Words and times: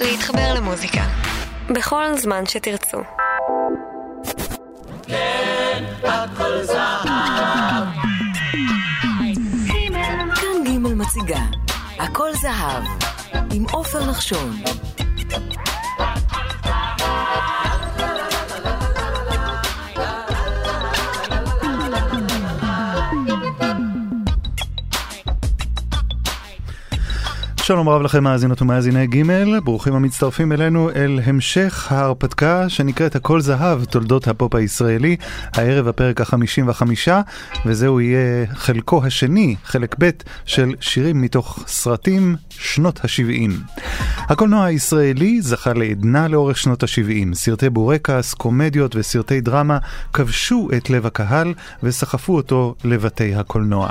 להתחבר 0.00 0.54
למוזיקה. 0.54 1.02
בכל 1.70 2.04
זמן 2.16 2.46
שתרצו. 2.46 2.98
כן, 5.06 5.84
הכל 6.04 6.62
זהב. 6.62 7.04
כאן 10.34 10.64
ג' 10.64 10.78
מציגה, 10.78 11.40
הכל 11.98 12.32
זהב, 12.34 12.82
עם 13.52 13.64
עופר 13.72 14.10
נחשון. 14.10 14.56
שלום 27.66 27.88
רב 27.88 28.02
לכם 28.02 28.24
מאזינות 28.24 28.62
ומאזיני 28.62 29.06
ג', 29.06 29.22
ברוכים 29.64 29.94
המצטרפים 29.94 30.52
אלינו 30.52 30.90
אל 30.90 31.20
המשך 31.24 31.92
ההרפתקה 31.92 32.68
שנקראת 32.68 33.16
הכל 33.16 33.40
זהב, 33.40 33.84
תולדות 33.84 34.28
הפופ 34.28 34.54
הישראלי, 34.54 35.16
הערב 35.54 35.88
הפרק 35.88 36.20
החמישים 36.20 36.68
וחמישה, 36.68 37.20
וזהו 37.66 38.00
יהיה 38.00 38.46
חלקו 38.54 39.04
השני, 39.04 39.56
חלק 39.64 39.96
ב' 39.98 40.10
של 40.44 40.74
שירים 40.80 41.20
מתוך 41.20 41.64
סרטים 41.66 42.36
שנות 42.50 43.00
ה-70. 43.04 43.50
הקולנוע 44.18 44.64
הישראלי 44.64 45.42
זכה 45.42 45.72
לעדנה 45.72 46.28
לאורך 46.28 46.58
שנות 46.58 46.82
ה-70, 46.82 47.34
סרטי 47.34 47.70
בורקס, 47.70 48.34
קומדיות 48.34 48.96
וסרטי 48.96 49.40
דרמה 49.40 49.78
כבשו 50.12 50.68
את 50.76 50.90
לב 50.90 51.06
הקהל 51.06 51.54
וסחפו 51.82 52.36
אותו 52.36 52.74
לבתי 52.84 53.34
הקולנוע. 53.34 53.90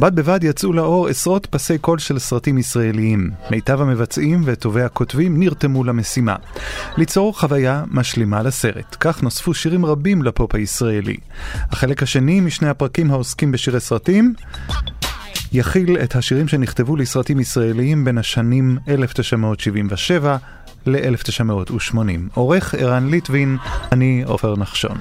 בד 0.00 0.16
בבד 0.16 0.44
יצאו 0.44 0.72
לאור 0.72 1.08
עשרות 1.08 1.46
פסי 1.46 1.78
קול 1.78 1.98
של 1.98 2.18
סרטים 2.18 2.58
ישראליים. 2.58 3.30
מיטב 3.50 3.80
המבצעים 3.80 4.42
וטובי 4.44 4.82
הכותבים 4.82 5.40
נרתמו 5.40 5.84
למשימה. 5.84 6.36
ליצור 6.96 7.38
חוויה 7.38 7.84
משלימה 7.90 8.42
לסרט. 8.42 8.96
כך 9.00 9.22
נוספו 9.22 9.54
שירים 9.54 9.86
רבים 9.86 10.22
לפופ 10.22 10.54
הישראלי. 10.54 11.16
החלק 11.70 12.02
השני 12.02 12.40
משני 12.40 12.68
הפרקים 12.68 13.10
העוסקים 13.10 13.52
בשירי 13.52 13.80
סרטים 13.80 14.34
יכיל 15.52 15.98
את 15.98 16.16
השירים 16.16 16.48
שנכתבו 16.48 16.96
לסרטים 16.96 17.40
ישראליים 17.40 18.04
בין 18.04 18.18
השנים 18.18 18.78
1977 18.88 20.36
ל-1980. 20.86 21.96
עורך 22.34 22.74
ערן 22.74 23.10
ליטבין, 23.10 23.56
אני 23.92 24.22
עופר 24.26 24.56
נחשון. 24.56 24.98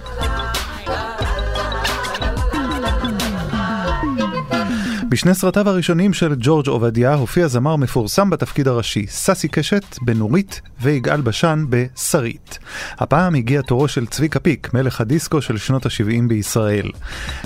בשני 5.13 5.33
סרטיו 5.33 5.69
הראשונים 5.69 6.13
של 6.13 6.35
ג'ורג' 6.39 6.67
עובדיה 6.67 7.13
הופיע 7.13 7.47
זמר 7.47 7.75
מפורסם 7.75 8.29
בתפקיד 8.29 8.67
הראשי, 8.67 9.05
ססי 9.07 9.47
קשת 9.47 9.97
בנורית 10.01 10.61
ויגאל 10.81 11.21
בשן 11.21 11.65
בשרית. 11.69 12.59
הפעם 12.99 13.35
הגיע 13.35 13.61
תורו 13.61 13.87
של 13.87 14.05
צביקה 14.05 14.39
פיק, 14.39 14.73
מלך 14.73 15.01
הדיסקו 15.01 15.41
של 15.41 15.57
שנות 15.57 15.85
ה-70 15.85 16.27
בישראל. 16.27 16.91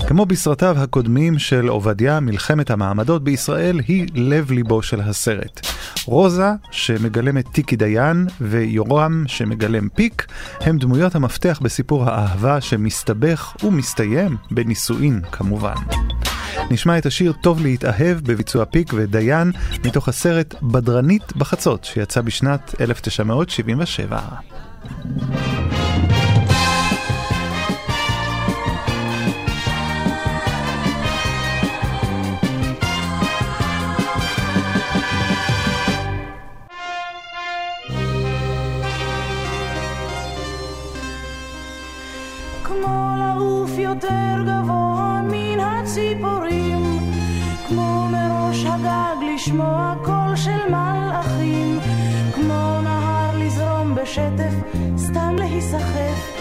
כמו 0.06 0.26
בסרטיו 0.26 0.78
הקודמים 0.78 1.38
של 1.38 1.68
עובדיה, 1.68 2.20
מלחמת 2.20 2.70
המעמדות 2.70 3.24
בישראל 3.24 3.80
היא 3.88 4.06
לב 4.14 4.50
ליבו 4.50 4.82
של 4.82 5.00
הסרט. 5.00 5.66
רוזה, 6.04 6.50
שמגלמת 6.70 7.48
טיקי 7.52 7.76
דיין, 7.76 8.26
ויורם, 8.40 9.24
שמגלם 9.26 9.88
פיק, 9.88 10.26
הם 10.60 10.78
דמויות 10.78 11.14
המפתח 11.14 11.58
בסיפור 11.62 12.04
האהבה 12.04 12.60
שמסתבך 12.60 13.56
ומסתיים 13.64 14.36
בנישואין 14.50 15.20
כמובן. 15.32 15.74
נשמע 16.70 16.98
את 16.98 17.06
השיר 17.06 17.32
"טוב 17.32 17.60
להתאהב" 17.62 18.18
בביצוע 18.22 18.64
פיק 18.64 18.92
ודיין 18.96 19.52
מתוך 19.84 20.08
הסרט 20.08 20.54
"בדרנית 20.62 21.36
בחצות" 21.36 21.84
שיצא 21.84 22.20
בשנת 22.20 22.74
1977. 22.80 24.18
לשמוע 49.48 49.94
קול 50.04 50.36
של 50.36 50.68
מלאכים, 50.68 51.78
כמו 52.34 52.80
נהר 52.82 53.38
לזרום 53.38 53.94
בשטף, 53.94 54.54
סתם 54.96 55.36
להיסחף, 55.38 56.38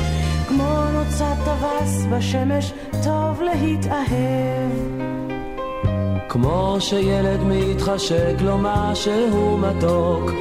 כמו 0.48 0.84
נוצת 0.94 1.36
טווס 1.46 2.06
בשמש, 2.12 2.74
טוב 3.04 3.42
להתאהב. 3.42 4.72
כמו 6.30 6.78
שילד 6.80 7.40
מתחשק 7.44 8.36
לו 8.42 8.58
משהו 8.58 9.58
מתוק, 9.58 10.32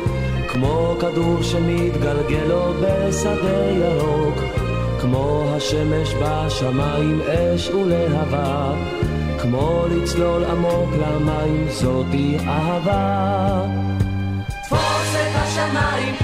כמו 0.48 0.94
כדור 1.00 1.42
שמתגלגל 1.42 2.44
לו 2.48 2.72
בשדה 2.82 3.70
ירוק, 3.70 4.34
כמו 5.00 5.44
השמש 5.56 6.14
בשמיים, 6.14 7.20
אש 7.20 7.68
ולהבה, 7.68 8.72
כמו 9.38 9.84
לצלול 9.90 10.44
עמוק 10.44 10.90
למים, 10.94 11.66
זאתי 11.68 12.36
אהבה. 12.46 13.62
תפוס 14.62 15.14
את 15.14 15.34
השמיים, 15.34 16.14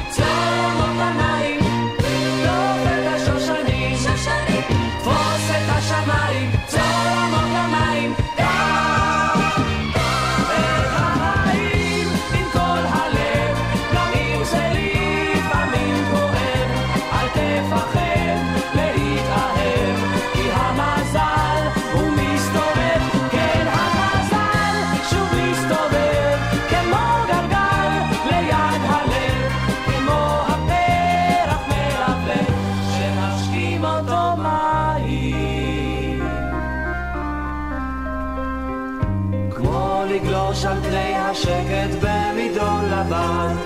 לבן, 43.07 43.57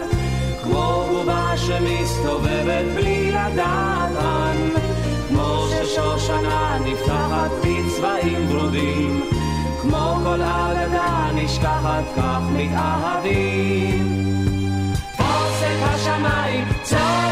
כמו 0.63 1.05
בובה 1.09 1.57
שמסתובבת 1.57 2.85
בלי 2.95 3.31
לדעת 3.31 4.11
לאן, 4.15 4.57
כמו 5.29 5.67
ששושנה 5.71 6.79
נפתחת 6.85 7.51
בצבעים 7.61 8.51
ורודים, 8.51 9.21
כמו 9.83 10.15
כל 10.25 10.43
אגדה 10.43 11.31
נשכחת 11.35 12.05
כך 12.17 12.41
מתאהבים. 12.53 14.23
תפוס 15.13 15.63
את 15.63 15.83
השמיים, 15.95 16.65
צלול 16.83 17.26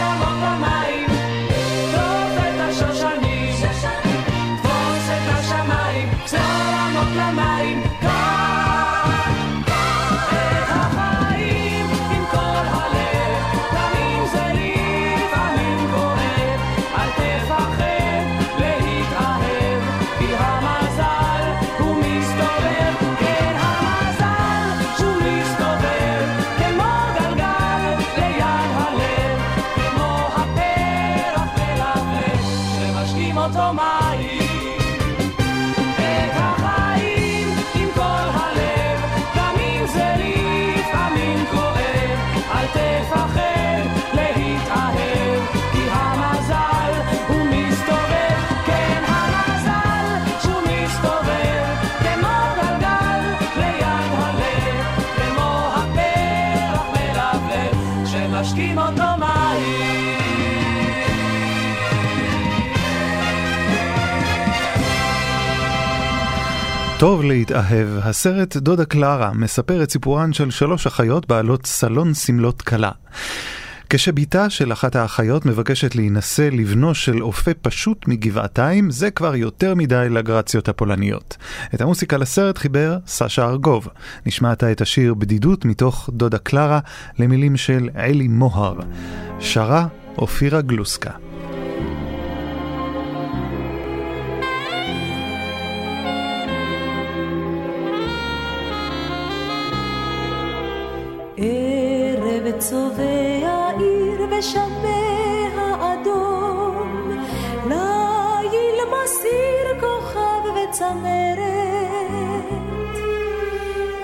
טוב 67.04 67.22
להתאהב, 67.24 67.88
הסרט 68.02 68.56
דודה 68.56 68.84
קלרה 68.84 69.32
מספר 69.34 69.82
את 69.82 69.90
סיפורן 69.90 70.32
של 70.32 70.50
שלוש 70.50 70.86
אחיות 70.86 71.28
בעלות 71.28 71.66
סלון 71.66 72.14
סמלות 72.14 72.62
כלה. 72.62 72.90
כשבתה 73.90 74.50
של 74.50 74.72
אחת 74.72 74.96
האחיות 74.96 75.46
מבקשת 75.46 75.94
להינשא 75.94 76.48
לבנו 76.52 76.94
של 76.94 77.22
אופה 77.22 77.50
פשוט 77.62 78.08
מגבעתיים, 78.08 78.90
זה 78.90 79.10
כבר 79.10 79.34
יותר 79.34 79.74
מדי 79.74 80.06
לגרציות 80.10 80.68
הפולניות. 80.68 81.36
את 81.74 81.80
המוסיקה 81.80 82.16
לסרט 82.16 82.58
חיבר 82.58 82.98
סשה 83.06 83.44
ארגוב. 83.44 83.88
נשמעת 84.26 84.64
את 84.64 84.80
השיר 84.80 85.14
בדידות 85.14 85.64
מתוך 85.64 86.10
דודה 86.12 86.38
קלרה 86.38 86.78
למילים 87.18 87.56
של 87.56 87.88
אלי 87.96 88.28
מוהר. 88.28 88.78
שרה 89.40 89.86
אופירה 90.18 90.60
גלוסקה. 90.60 91.10
צובע 102.70 103.70
עיר 103.78 104.26
ושמי 104.30 105.48
האדום, 105.56 107.10
ליל 107.68 108.78
מסיר 108.92 109.80
כוכב 109.80 110.42
וצמרת. 110.54 111.38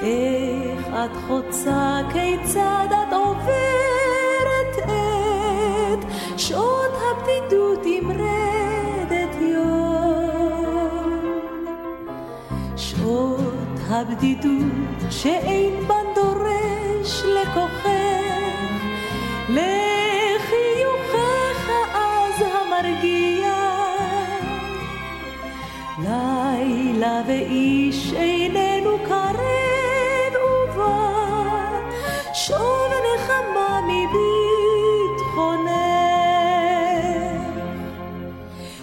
איך 0.03 0.87
את 0.89 1.17
חוצה, 1.27 2.01
כיצד 2.12 2.89
את 2.91 3.12
עוברת 3.12 4.77
את 4.85 6.05
שעות 6.37 6.93
הבדידות 7.11 7.81
עם 7.85 8.11
רדת 8.11 9.35
יום. 9.41 10.71
שעות 12.77 13.79
הבדידות 13.89 15.11
שאין 15.11 15.75
בן 15.89 16.06
דורש 16.15 17.23
לכוחך, 17.25 18.19
לחיוכך 19.55 21.20
אז 21.94 22.37
המרגיע. 22.55 23.49
לילה 25.99 27.23
ואיש 27.26 28.12
איננו 28.12 28.99
קרב 29.08 30.35
ובא, 30.35 31.08
שוב 32.35 32.91
נחמה 33.14 33.81
מביטחונך. 33.87 34.20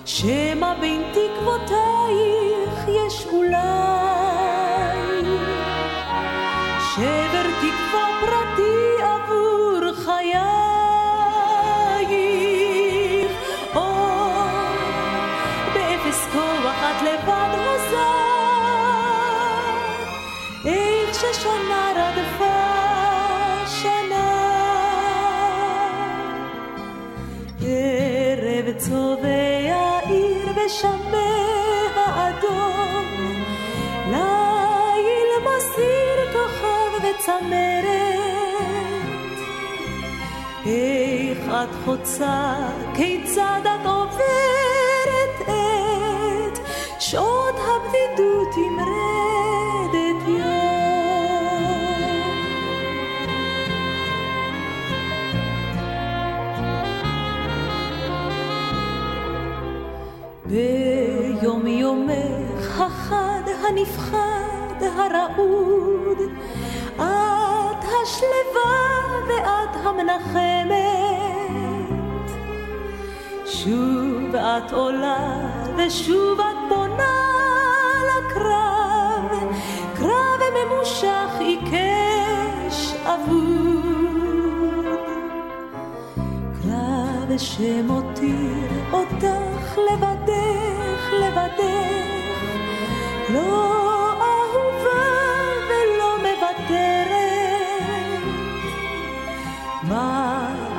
שמא 0.06 0.74
בין 0.82 1.02
תקוותייך 1.12 2.88
יש 2.88 3.28
אולי 3.32 3.87
ששנה 21.18 21.92
רדפה 21.96 22.58
שנה. 23.68 24.28
ערב 27.62 28.78
צובע 28.78 30.00
עיר 30.10 30.54
כוכב 36.34 36.92
וצמרת. 37.04 37.88
איך 40.66 41.48
את 41.50 41.76
חוצה, 41.86 42.56
כיצד 42.96 43.62
את 43.64 43.86
הנפחד 63.70 64.82
הרעוד. 64.82 66.18
את 66.96 67.84
השלווה 67.84 69.04
ואת 69.28 69.86
המנחמת. 69.86 70.78
שוב 73.46 74.36
את 74.36 74.72
עולה 74.72 75.50
ושוב 75.78 76.40
את 76.40 76.58
פונה 76.70 77.18
לקרב. 78.08 79.54
קרב 79.96 80.42
ממושך 80.56 81.32
עיקש 81.40 82.94
אבוד. 83.06 83.78
קרב 86.64 87.38
שמותיר 87.38 88.67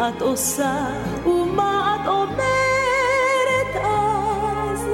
את 0.09 0.23
עושה 0.23 0.87
ומה 1.27 1.97
את 1.97 2.09
אומרת 2.09 3.73
אז, 3.85 4.87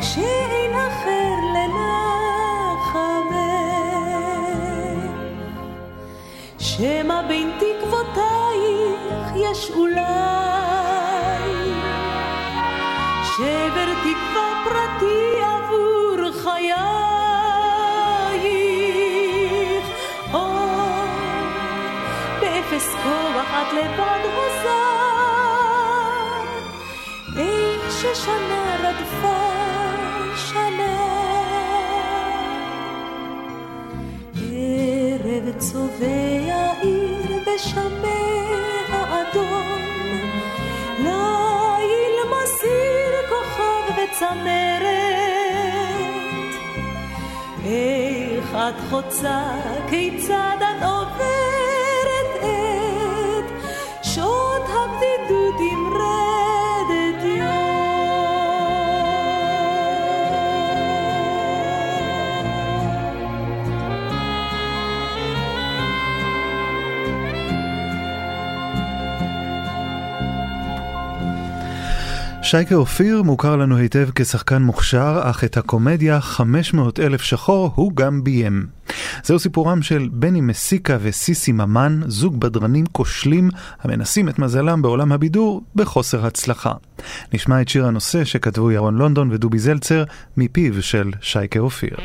כשאין 0.00 0.74
אחר 0.74 1.34
לנחמך? 1.54 2.98
שמא 6.58 7.22
בין 7.28 7.52
תקוותייך 7.58 9.32
יש 9.36 9.70
אולי 9.70 10.51
חוצה, 48.92 49.40
כיצד 49.88 50.56
את 50.58 50.82
עוברת 50.82 52.30
את 52.40 53.52
שעות 54.02 54.62
הבדידות 54.62 55.54
עם 55.72 55.86
רדת 55.92 57.22
יום. 57.24 57.72
שייקה 72.42 72.74
אופיר 72.74 73.22
מוכר 73.22 73.56
לנו 73.56 73.76
היטב 73.76 74.08
כשחקן 74.14 74.62
מוכשר, 74.62 75.20
אך 75.22 75.44
את 75.44 75.56
הקומדיה 75.56 76.20
500 76.20 77.00
אלף 77.00 77.22
שחור 77.22 77.72
הוא 77.74 77.92
גם 77.94 78.24
ביים. 78.24 78.81
זהו 79.24 79.38
סיפורם 79.38 79.82
של 79.82 80.08
בני 80.12 80.40
מסיקה 80.40 80.96
וסיסי 81.00 81.52
ממן, 81.52 82.00
זוג 82.06 82.40
בדרנים 82.40 82.86
כושלים 82.86 83.48
המנסים 83.80 84.28
את 84.28 84.38
מזלם 84.38 84.82
בעולם 84.82 85.12
הבידור 85.12 85.62
בחוסר 85.74 86.26
הצלחה. 86.26 86.72
נשמע 87.34 87.60
את 87.60 87.68
שיר 87.68 87.86
הנושא 87.86 88.24
שכתבו 88.24 88.70
ירון 88.70 88.96
לונדון 88.96 89.30
ודובי 89.32 89.58
זלצר 89.58 90.04
מפיו 90.36 90.82
של 90.82 91.10
שייקה 91.20 91.60
אופיר. 91.60 91.96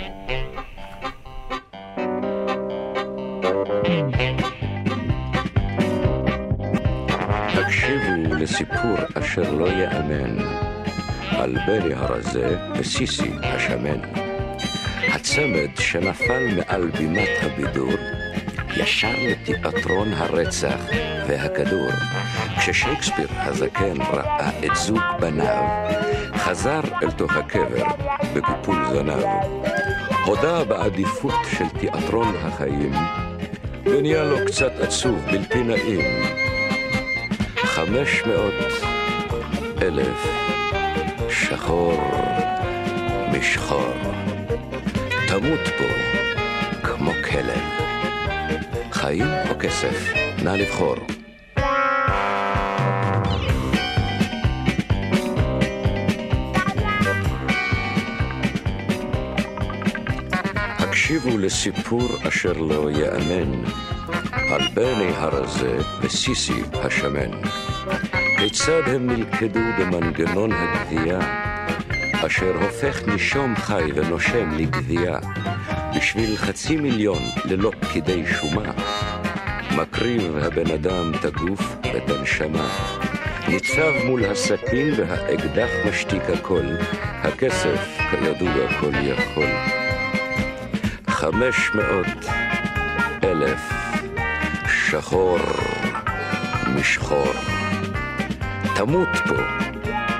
הקשיבו 7.54 8.36
לסיפור 8.40 8.98
אשר 9.14 9.52
לא 9.52 9.68
ייאמן 9.68 10.38
על 11.30 11.58
ברי 11.68 11.94
הרזה 11.94 12.58
וסיסי 12.80 13.32
השמן. 13.44 14.27
הצמד 15.20 15.70
שנפל 15.80 16.48
מעל 16.56 16.90
בימת 16.90 17.30
הבידור 17.42 17.92
ישר 18.76 19.14
לתיאטרון 19.28 20.14
הרצח 20.14 20.80
והכדור. 21.28 21.90
כששייקספיר 22.58 23.28
הזקן 23.30 24.02
ראה 24.02 24.50
את 24.66 24.76
זוג 24.76 25.00
בניו, 25.20 25.64
חזר 26.36 26.82
אל 27.04 27.12
תוך 27.12 27.32
הקבר 27.36 27.84
בקופול 28.34 28.76
זנב. 28.94 29.24
הודה 30.26 30.64
בעדיפות 30.64 31.34
של 31.58 31.70
תיאטרון 31.80 32.36
החיים, 32.42 32.94
ונהיה 33.86 34.24
לו 34.24 34.38
קצת 34.46 34.72
עצוב, 34.80 35.26
בלתי 35.26 35.64
נעים. 35.64 36.24
חמש 37.56 38.24
מאות 38.26 38.84
אלף 39.82 40.28
שחור 41.30 42.02
משחור. 43.32 43.94
תמות 45.28 45.60
פה 45.78 45.84
כמו 46.84 47.12
כלב. 47.30 47.62
חיים 48.92 49.28
או 49.50 49.60
כסף? 49.60 50.14
נא 50.44 50.50
לבחור. 50.50 50.96
הקשיבו 60.80 61.38
לסיפור 61.38 62.10
אשר 62.28 62.54
לא 62.54 62.92
יאמן 62.92 63.64
על 64.34 64.62
בני 64.74 65.12
הרזה 65.16 65.78
וסיסי 66.02 66.62
השמן. 66.74 67.32
כיצד 68.38 68.82
הם 68.88 69.10
נלכדו 69.10 69.60
במנגנון 69.80 70.52
הגבייה, 70.52 71.47
אשר 72.26 72.54
הופך 72.62 73.08
נישום 73.08 73.56
חי 73.56 73.84
ונושם 73.96 74.50
לגבייה, 74.52 75.20
בשביל 75.98 76.38
חצי 76.38 76.76
מיליון 76.76 77.22
ללא 77.46 77.72
פקידי 77.80 78.24
שומה. 78.26 78.72
מקריב 79.78 80.38
הבן 80.38 80.72
אדם 80.72 81.12
את 81.16 81.26
הגוף 81.26 81.76
ואת 81.84 82.10
הנשמה. 82.10 82.70
ניצב 83.48 83.92
מול 84.06 84.26
הסכין 84.26 84.94
והאקדח 84.98 85.70
משתיק 85.90 86.24
הכל, 86.34 86.66
הכסף 87.24 87.98
כידוע 88.10 88.80
כל 88.80 88.92
יכול. 89.04 89.50
חמש 91.10 91.56
מאות 91.76 92.26
אלף 93.24 93.62
שחור 94.68 95.38
משחור. 96.76 97.34
תמות 98.76 99.10
פה 99.28 99.36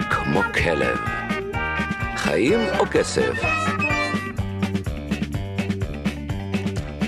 כמו 0.10 0.42
כלב. 0.54 1.17
חיים 2.28 2.60
או 2.80 2.86
כסף? 2.92 3.32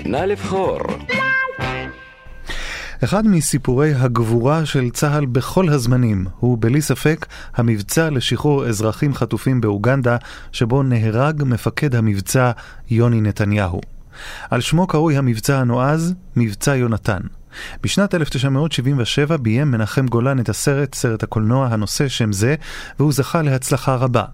נא 0.06 0.16
לבחור. 0.16 0.80
אחד 3.04 3.26
מסיפורי 3.26 3.94
הגבורה 3.94 4.66
של 4.66 4.90
צה"ל 4.90 5.26
בכל 5.26 5.68
הזמנים 5.68 6.26
הוא 6.38 6.58
בלי 6.60 6.82
ספק 6.82 7.26
המבצע 7.54 8.10
לשחרור 8.10 8.66
אזרחים 8.66 9.14
חטופים 9.14 9.60
באוגנדה, 9.60 10.16
שבו 10.52 10.82
נהרג 10.82 11.42
מפקד 11.46 11.94
המבצע 11.94 12.50
יוני 12.90 13.20
נתניהו. 13.20 13.80
על 14.50 14.60
שמו 14.60 14.86
קרוי 14.86 15.16
המבצע 15.16 15.58
הנועז 15.58 16.14
מבצע 16.36 16.76
יונתן. 16.76 17.20
בשנת 17.82 18.14
1977 18.14 19.36
ביים 19.36 19.70
מנחם 19.70 20.06
גולן 20.06 20.40
את 20.40 20.48
הסרט, 20.48 20.94
סרט 20.94 21.22
הקולנוע 21.22 21.66
הנושא 21.66 22.08
שם 22.08 22.32
זה, 22.32 22.54
והוא 22.98 23.12
זכה 23.12 23.42
להצלחה 23.42 23.94
רבה. 23.94 24.24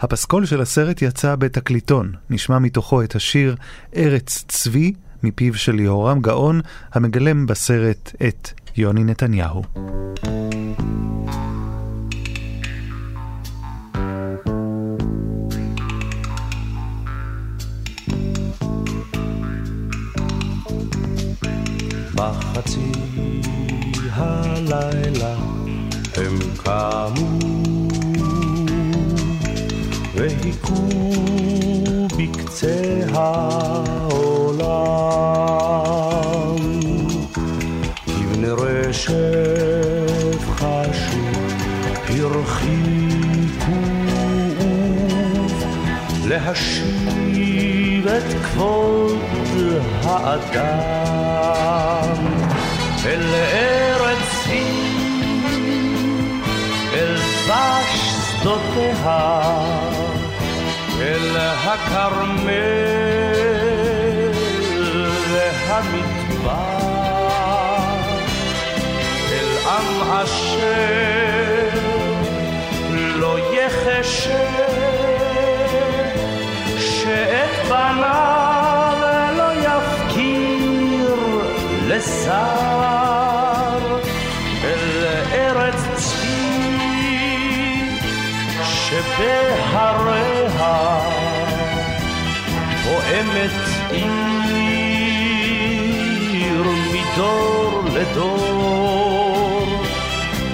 הפסקול 0.00 0.46
של 0.46 0.60
הסרט 0.60 1.02
יצא 1.02 1.36
בתקליטון, 1.36 2.12
נשמע 2.30 2.58
מתוכו 2.58 3.02
את 3.02 3.14
השיר 3.14 3.56
ארץ 3.96 4.44
צבי, 4.48 4.92
מפיו 5.22 5.54
של 5.54 5.80
יהורם 5.80 6.20
גאון, 6.20 6.60
המגלם 6.92 7.46
בסרט 7.46 8.12
את 8.28 8.50
יוני 8.76 9.04
נתניהו. 9.04 9.62
בחצי 22.20 22.92
הלילה 24.12 25.34
הם 26.16 26.38
קמו 26.56 27.38
והיכו 30.14 30.88
בקצה 32.18 33.00
העולם. 33.12 33.40
כבני 38.04 38.48
רשף 38.48 40.40
חשו 40.54 41.26
הרחיקו 42.08 43.80
להשיב 46.28 48.06
את 48.06 48.32
כבוד 48.44 49.09
האדם 50.30 52.26
אל 53.06 53.34
ארץ 53.34 54.46
אל 56.94 57.16
דבש 57.16 57.90
שדותיה 58.30 59.20
אל 61.00 61.36
הכרמל 61.36 62.50
והמדבר 65.32 66.50
אל 69.32 69.50
עם 69.66 70.10
אשר 70.10 71.78
לא 72.92 73.38
יחשב 73.38 74.30
שאת 76.78 77.68
בניו 77.68 78.39
לשר 82.00 83.78
אל 84.64 85.04
ארץ 85.32 85.74
צבי 85.96 87.10
שבהריה 88.64 90.20
פועמת 92.84 93.50
עיר 93.90 94.24
מדור 96.92 97.82
לדור 97.94 99.66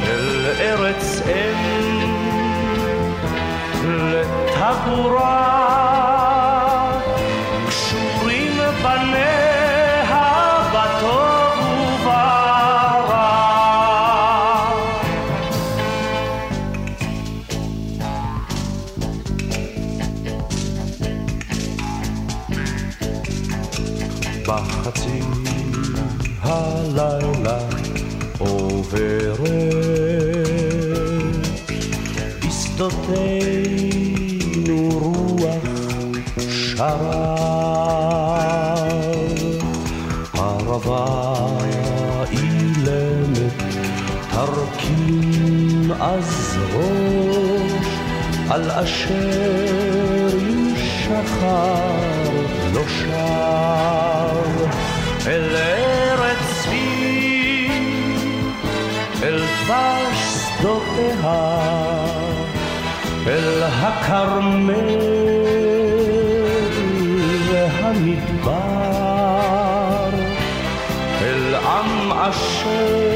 אל 0.02 0.46
ארץ 0.60 1.22
אם 1.26 2.06
לטבורה 3.84 5.75
על 48.76 48.84
אשר 48.84 50.36
ישחר 50.74 51.92
לא 52.74 52.82
שב 52.88 54.46
אל 55.26 55.56
ארץ 55.56 56.38
צבי 56.62 57.68
אל 59.22 59.38
דבש 59.38 60.18
שדותיה 60.58 61.56
אל 63.26 63.62
הכרמל 63.62 64.74
והמדבר. 67.50 68.56
אל 71.22 71.54
עם 71.54 72.12
אשר 72.12 73.15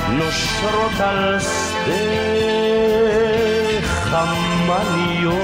נושרות 0.09 1.01
על 1.01 1.41
שדה 1.41 1.91
חמניות 3.83 5.41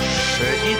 שהיא 0.00 0.76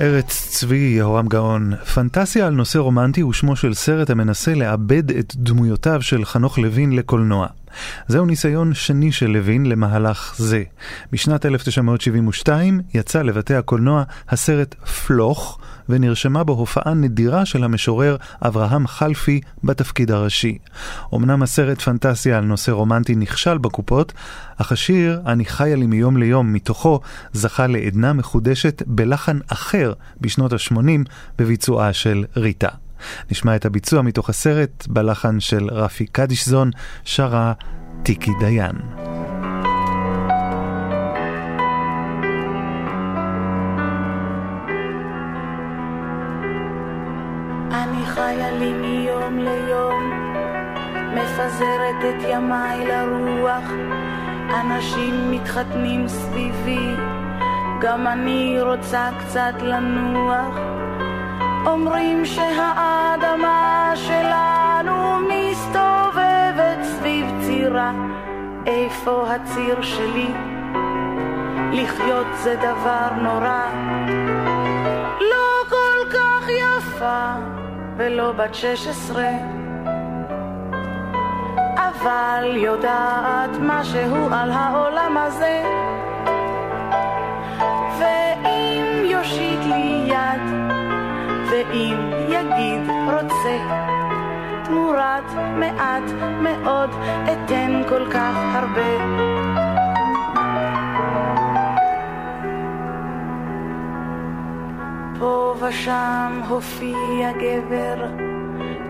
ארץ 0.00 0.48
צבי, 0.48 0.76
יהורם 0.76 1.28
גאון. 1.28 1.76
פנטסיה 1.94 2.46
על 2.46 2.54
נושא 2.54 2.78
רומנטי 2.78 3.20
הוא 3.20 3.32
שמו 3.32 3.56
של 3.56 3.74
סרט 3.74 4.10
המנסה 4.10 4.54
לעבד 4.54 5.10
את 5.10 5.36
דמויותיו 5.36 6.02
של 6.02 6.24
חנוך 6.24 6.58
לוין 6.58 6.92
לקולנוע. 6.92 7.46
זהו 8.08 8.26
ניסיון 8.26 8.74
שני 8.74 9.12
של 9.12 9.30
לוין 9.30 9.66
למהלך 9.66 10.34
זה. 10.38 10.62
בשנת 11.12 11.46
1972 11.46 12.80
יצא 12.94 13.22
לבתי 13.22 13.54
הקולנוע 13.54 14.02
הסרט 14.28 14.74
פלוך, 14.74 15.58
ונרשמה 15.88 16.44
בו 16.44 16.52
הופעה 16.52 16.94
נדירה 16.94 17.44
של 17.44 17.64
המשורר 17.64 18.16
אברהם 18.42 18.86
חלפי 18.86 19.40
בתפקיד 19.64 20.10
הראשי. 20.10 20.58
אמנם 21.14 21.42
הסרט 21.42 21.80
פנטסיה 21.80 22.38
על 22.38 22.44
נושא 22.44 22.70
רומנטי 22.70 23.16
נכשל 23.16 23.58
בקופות, 23.58 24.12
אך 24.56 24.72
השיר 24.72 25.20
"אני 25.26 25.44
חיה 25.44 25.76
לי 25.76 25.86
מיום 25.86 26.16
ליום" 26.16 26.52
מתוכו 26.52 27.00
זכה 27.32 27.66
לעדנה 27.66 28.12
מחודשת 28.12 28.82
בלחן 28.86 29.38
אחר 29.48 29.92
בשנות 30.20 30.52
ה-80 30.52 30.76
בביצועה 31.38 31.92
של 31.92 32.24
ריטה. 32.36 32.89
נשמע 33.30 33.56
את 33.56 33.66
הביצוע 33.66 34.02
מתוך 34.02 34.30
הסרט 34.30 34.86
בלחן 34.88 35.40
של 35.40 35.68
רפי 35.70 36.06
קדישזון, 36.06 36.70
שרה 37.04 37.52
טיקי 38.02 38.30
דיין. 38.40 38.76
חיה 48.14 48.50
לי 48.50 48.72
ליום, 49.38 50.10
מפזרת 51.14 52.00
את 52.08 52.22
ימיי 52.28 52.86
לרוח, 52.86 53.70
אנשים 54.60 55.30
מתחתנים 55.30 56.08
סביבי, 56.08 56.94
גם 57.80 58.06
אני 58.06 58.56
רוצה 58.62 59.10
קצת 59.18 59.54
לנוח. 59.62 60.54
אומרים 61.66 62.24
שהאדמה 62.24 63.92
שלנו 63.94 65.18
מסתובבת 65.28 66.78
סביב 66.82 67.26
צירה, 67.40 67.92
איפה 68.66 69.26
הציר 69.30 69.82
שלי? 69.82 70.30
לחיות 71.72 72.26
זה 72.34 72.56
דבר 72.56 73.08
נורא, 73.22 73.62
לא 75.20 75.68
כל 75.68 76.10
כך 76.12 76.48
יפה. 76.48 77.50
ולא 78.00 78.32
בת 78.32 78.54
שש 78.54 78.86
עשרה 78.86 79.30
אבל 81.76 82.56
יודעת 82.56 83.50
משהו 83.60 84.26
על 84.32 84.50
העולם 84.50 85.16
הזה 85.16 85.62
ואם 87.98 89.04
יושיט 89.04 89.60
לי 89.66 90.04
יד 90.06 90.69
ואם 91.60 92.10
יגיד 92.28 92.90
רוצה 93.06 93.58
תמורת 94.64 95.32
מעט 95.56 96.10
מאוד 96.42 96.90
אתן 97.24 97.82
כל 97.88 98.10
כך 98.10 98.36
הרבה 98.54 99.04
פה 105.18 105.54
ושם 105.60 106.40
הופיע 106.48 107.32
גבר, 107.32 108.06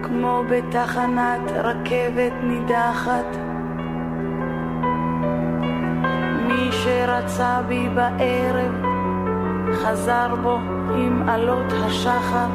כמו 0.02 0.42
בתחנת 0.50 1.50
רכבת 1.54 2.32
נידחת. 2.42 3.36
מי 6.48 6.72
שרצה 6.72 7.60
בי 7.68 7.88
בערב, 7.88 8.84
חזר 9.72 10.34
בו 10.42 10.58
עם 10.96 11.28
עלות 11.28 11.72
השחר. 11.72 12.46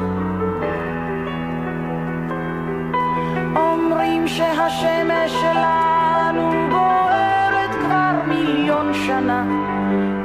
אומרים 3.56 4.28
שהשמש 4.28 5.32
שלנו 5.32 6.50
בוערת 6.70 7.70
כבר 7.70 8.12
מיליון 8.28 8.94
שנה, 8.94 9.44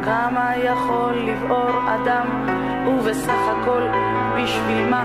כמה 0.03 0.53
יכול 0.57 1.13
לבעור 1.13 1.71
אדם 1.87 2.27
ובסך 2.87 3.41
הכל 3.47 3.81
בשביל 4.35 4.89
מה? 4.89 5.03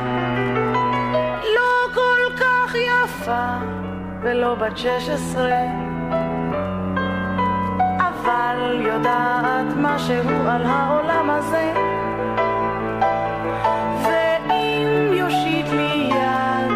לא 1.55 1.95
כל 1.95 2.37
כך 2.37 2.75
יפה 2.75 3.49
ולא 4.23 4.55
בת 4.55 4.79
שש 4.79 5.09
עשרה 5.09 5.63
אבל 7.99 8.81
יודעת 8.81 9.67
משהו 9.77 10.49
על 10.49 10.63
העולם 10.67 11.31
הזה 11.31 11.96
יושיט 15.27 15.67
לי 15.73 16.11
יד 16.11 16.73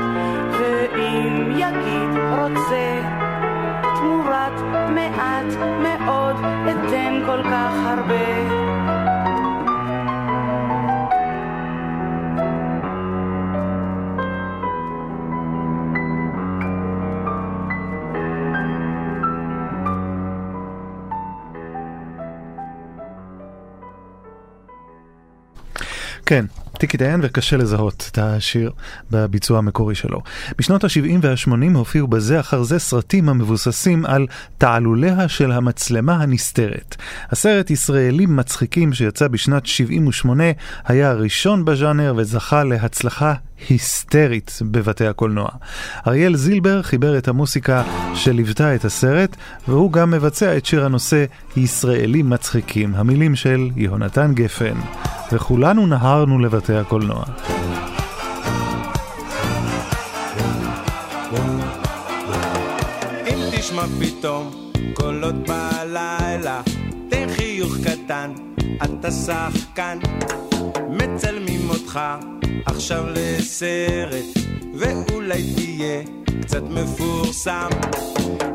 ואם 0.61 1.51
יגיד 1.51 2.11
רוצה 2.39 3.01
תמורת 3.97 4.61
מעט 4.95 5.53
מאוד 5.83 6.37
אתן 6.71 7.23
כל 7.27 7.43
כך 7.43 7.75
הרבה. 7.85 8.51
כן, 26.27 26.45
טיקי 26.81 26.97
דיין 26.97 27.21
וקשה 27.23 27.57
לזהות 27.57 28.09
את 28.13 28.19
השיר 28.19 28.73
בביצוע 29.11 29.59
המקורי 29.59 29.95
שלו. 29.95 30.23
בשנות 30.59 30.85
ה-70 30.85 31.19
וה-80 31.23 31.77
הופיעו 31.77 32.07
בזה 32.09 32.41
אחר 32.41 32.63
זה 32.63 32.79
סרטים 32.79 33.29
המבוססים 33.29 34.07
על 34.07 34.27
תעלוליה 34.59 35.29
של 35.29 35.53
המצלמה 35.53 36.15
הנסתרת. 36.23 36.97
הסרט 37.31 37.71
ישראלים 37.71 38.37
מצחיקים 38.37 38.93
שיצא 38.93 39.29
בשנת 39.29 39.67
78 39.67 40.45
היה 40.87 41.11
הראשון 41.11 41.65
בז'אנר 41.65 42.15
וזכה 42.17 42.65
להצלחה 42.65 43.35
היסטרית 43.69 44.59
בבתי 44.63 45.07
הקולנוע. 45.07 45.49
אריאל 46.07 46.37
זילבר 46.37 46.83
חיבר 46.83 47.19
את 47.19 47.29
המוסיקה 47.29 47.83
שליוותה 48.15 48.75
את 48.75 48.85
הסרט, 48.85 49.37
והוא 49.69 49.93
גם 49.93 50.11
מבצע 50.11 50.57
את 50.57 50.67
שיר 50.67 50.85
הנושא 50.85 51.25
ישראלים 51.57 52.31
מצחיקים, 52.31 52.95
המילים 52.95 53.37
של 53.37 53.71
יהונתן 53.77 54.33
גפן. 54.35 54.75
וכולנו 55.33 55.87
נהרנו 55.87 56.39
לבתי 56.39 56.75
הקולנוע. 56.75 57.25
אם 63.27 63.87
פתאום 64.01 64.51
קולות 64.95 65.35
בלילה, 65.35 66.61
תן 67.09 67.27
חיוך 67.37 67.77
קטן, 67.85 68.31
אתה 68.85 69.11
שחקן, 69.11 69.99
מצלמים 70.89 71.71
אותך 71.71 72.01
עכשיו 72.67 73.05
לסרט, 73.15 74.25
ואולי 74.75 75.43
תהיה 75.55 76.03
קצת 76.43 76.63
מפורסם. 76.63 77.69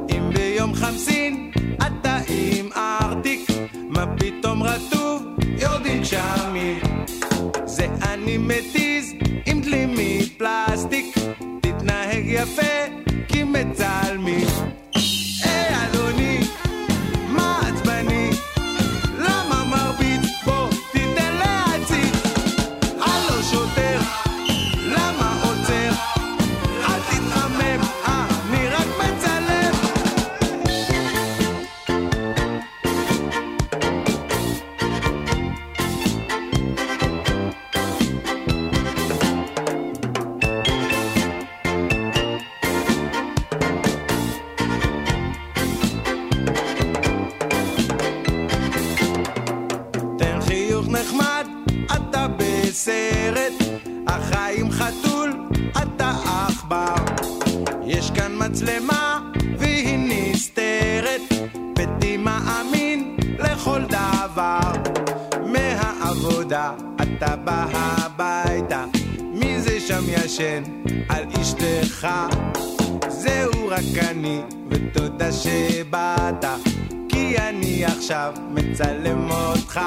אם 0.10 0.30
ביום 0.34 0.74
חמסין 0.74 1.52
אתה 1.78 2.18
עם 2.28 2.70
ארטיק, 2.76 3.50
מה 3.90 4.06
פתאום 4.18 4.64
רטוב? 4.64 5.24
יורדים 5.60 6.02
גשמים. 6.02 6.80
זה 7.66 7.88
אני 8.02 8.38
מתיז 8.38 9.14
עם 9.46 9.62
דלי 9.62 9.86
מפלסטיק, 9.86 11.16
תתנהג 11.62 12.24
יפה, 12.26 12.86
כי 13.28 13.44
מצלמים. 13.44 14.48
החיים 54.08 54.72
חתול, 54.72 55.34
אתה 55.72 56.12
עכבר. 56.26 56.96
יש 57.86 58.12
כאן 58.12 58.32
מצלמה, 58.36 59.20
והיא 59.58 59.98
נסתרת, 60.10 61.22
פתי 61.74 62.18
מאמין 62.18 63.18
לכל 63.40 63.82
דבר. 63.84 64.72
מהעבודה 65.46 66.72
אתה 67.02 67.36
בא 67.36 67.66
הביתה, 67.72 68.86
מי 69.34 69.62
זה 69.62 69.80
שם 69.80 70.04
ישן 70.08 70.64
על 71.10 71.24
אשתך? 71.42 72.08
זהו 73.08 73.68
רק 73.68 74.04
אני, 74.10 74.42
ותודה 74.70 75.32
שבאת, 75.32 76.46
כי 77.10 77.38
אני 77.38 77.86
עכשיו 77.86 78.34
מצלם 78.50 79.32
אותך. 79.32 79.80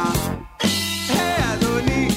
היי 1.08 1.54
אדוני, 1.54 2.08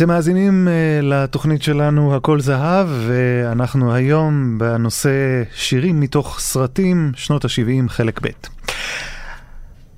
אתם 0.00 0.08
מאזינים 0.08 0.68
uh, 0.68 1.04
לתוכנית 1.04 1.62
שלנו 1.62 2.16
הכל 2.16 2.40
זהב, 2.40 2.88
ואנחנו 3.08 3.94
היום 3.94 4.58
בנושא 4.58 5.42
שירים 5.54 6.00
מתוך 6.00 6.40
סרטים 6.40 7.12
שנות 7.16 7.44
ה-70 7.44 7.88
חלק 7.88 8.20
ב'. 8.22 8.28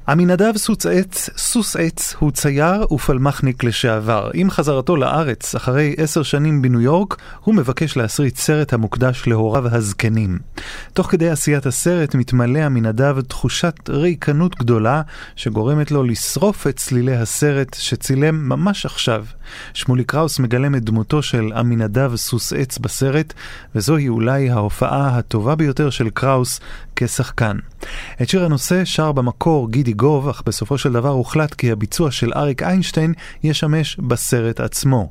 עמינדב 0.08 0.56
סוס 0.56 0.86
עץ, 0.86 1.30
סוס 1.36 1.76
עץ 1.76 2.14
הוא 2.18 2.30
צייר 2.30 2.92
ופלמחניק 2.92 3.64
לשעבר. 3.64 4.30
עם 4.34 4.50
חזרתו 4.50 4.96
לארץ, 4.96 5.54
אחרי 5.54 5.94
עשר 5.98 6.22
שנים 6.22 6.62
בניו 6.62 6.80
יורק, 6.80 7.16
הוא 7.40 7.54
מבקש 7.54 7.96
להסריט 7.96 8.36
סרט 8.36 8.72
המוקדש 8.72 9.26
להוריו 9.26 9.68
הזקנים. 9.68 10.38
תוך 10.92 11.10
כדי 11.10 11.30
עשיית 11.30 11.66
הסרט 11.66 12.14
מתמלא 12.14 12.58
עמינדב 12.58 13.20
תחושת 13.20 13.74
ריקנות 13.88 14.58
גדולה, 14.58 15.02
שגורמת 15.36 15.90
לו 15.90 16.02
לשרוף 16.02 16.66
את 16.66 16.76
צלילי 16.76 17.16
הסרט 17.16 17.76
שצילם 17.80 18.48
ממש 18.48 18.86
עכשיו. 18.86 19.24
שמולי 19.74 20.04
קראוס 20.04 20.38
מגלם 20.38 20.74
את 20.74 20.84
דמותו 20.84 21.22
של 21.22 21.52
עמינדב 21.56 22.12
סוס 22.16 22.52
עץ 22.52 22.78
בסרט, 22.78 23.32
וזוהי 23.74 24.08
אולי 24.08 24.50
ההופעה 24.50 25.18
הטובה 25.18 25.54
ביותר 25.54 25.90
של 25.90 26.10
קראוס 26.10 26.60
כשחקן. 26.96 27.56
את 28.22 28.28
שיר 28.28 28.44
הנושא 28.44 28.84
שר 28.84 29.12
במקור 29.12 29.70
גידי 29.70 29.92
גוב, 29.92 30.28
אך 30.28 30.42
בסופו 30.46 30.78
של 30.78 30.92
דבר 30.92 31.08
הוחלט 31.08 31.54
כי 31.54 31.72
הביצוע 31.72 32.10
של 32.10 32.32
אריק 32.36 32.62
איינשטיין 32.62 33.14
ישמש 33.42 33.96
בסרט 33.96 34.60
עצמו. 34.60 35.10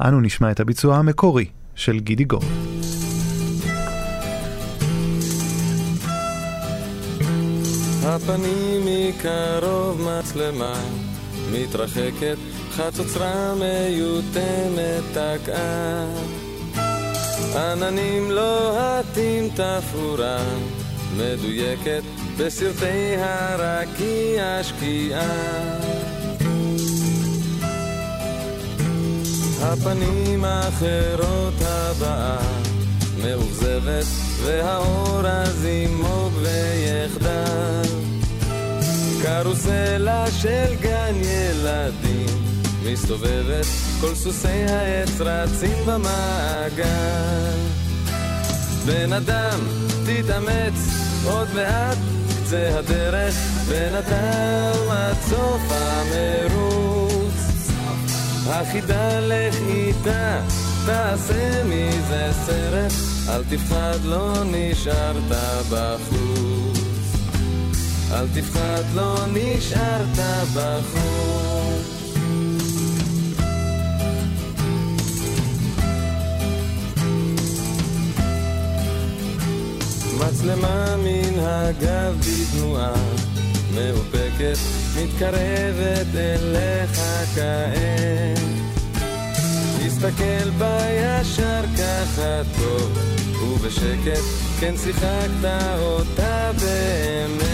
אנו 0.00 0.20
נשמע 0.20 0.50
את 0.50 0.60
הביצוע 0.60 0.96
המקורי 0.96 1.46
של 1.74 2.00
גידי 2.00 2.24
גוב. 2.24 2.44
הפנים 8.04 8.82
מקרוב 8.84 10.08
מצלמה 10.08 10.74
מתרחקת, 11.52 12.36
חצוצרה 12.76 13.54
מיותמת 13.54 15.02
תקעה. 15.12 16.06
עננים 17.56 18.30
לוהטים 18.30 19.48
תפאורה 19.48 20.38
מדויקת 21.16 22.02
בסרטי 22.38 23.14
הרקיע 23.18 24.62
שקיעה. 24.62 25.78
הפנים 29.60 30.44
האחרות 30.44 31.54
הבאה 31.60 32.38
מאוכזבת 33.22 34.06
והאור 34.44 35.28
אז 35.28 35.64
ימוג 35.64 36.32
ויחדל 36.42 37.82
קרוסלה 39.22 40.24
של 40.30 40.74
גן 40.80 41.14
ילדים 41.24 42.51
מסתובבת 42.84 43.66
כל 44.00 44.14
סוסי 44.14 44.48
העץ 44.48 45.20
רצים 45.20 45.86
במעגל. 45.86 47.58
בן 48.86 49.12
אדם 49.12 49.60
תתאמץ 50.06 50.74
עוד 51.24 51.48
מעט 51.54 51.98
קצה 52.30 52.78
הדרך 52.78 53.34
בן 53.68 53.94
אדם 53.94 54.90
עד 54.90 55.16
סוף 55.28 55.62
המרוץ. 55.70 57.34
החידה 58.46 59.20
לך 59.20 59.56
איתה 59.68 60.40
תעשה 60.86 61.64
מזה 61.64 62.30
סרט 62.46 62.92
אל 63.28 63.44
תפחד 63.44 64.04
לא 64.04 64.32
נשארת 64.44 65.22
בחוץ. 65.70 66.78
אל 68.12 68.26
תפחד 68.34 68.82
לא 68.94 69.16
נשארת 69.32 70.18
בחוץ 70.54 71.51
מצלמה 80.28 80.96
מן 80.96 81.38
הגב 81.38 82.20
בתנועה 82.20 82.92
מאופקת 83.74 84.58
מתקרבת 84.96 86.14
אליך 86.14 87.00
כעת. 87.34 88.38
הסתכל 89.86 90.50
בה 90.58 90.78
ישר 90.90 91.62
ככה 91.78 92.42
טוב 92.58 92.98
ובשקט 93.42 94.22
כן 94.60 94.74
שיחקת 94.76 95.44
אותה 95.78 96.50
באמת. 96.60 97.52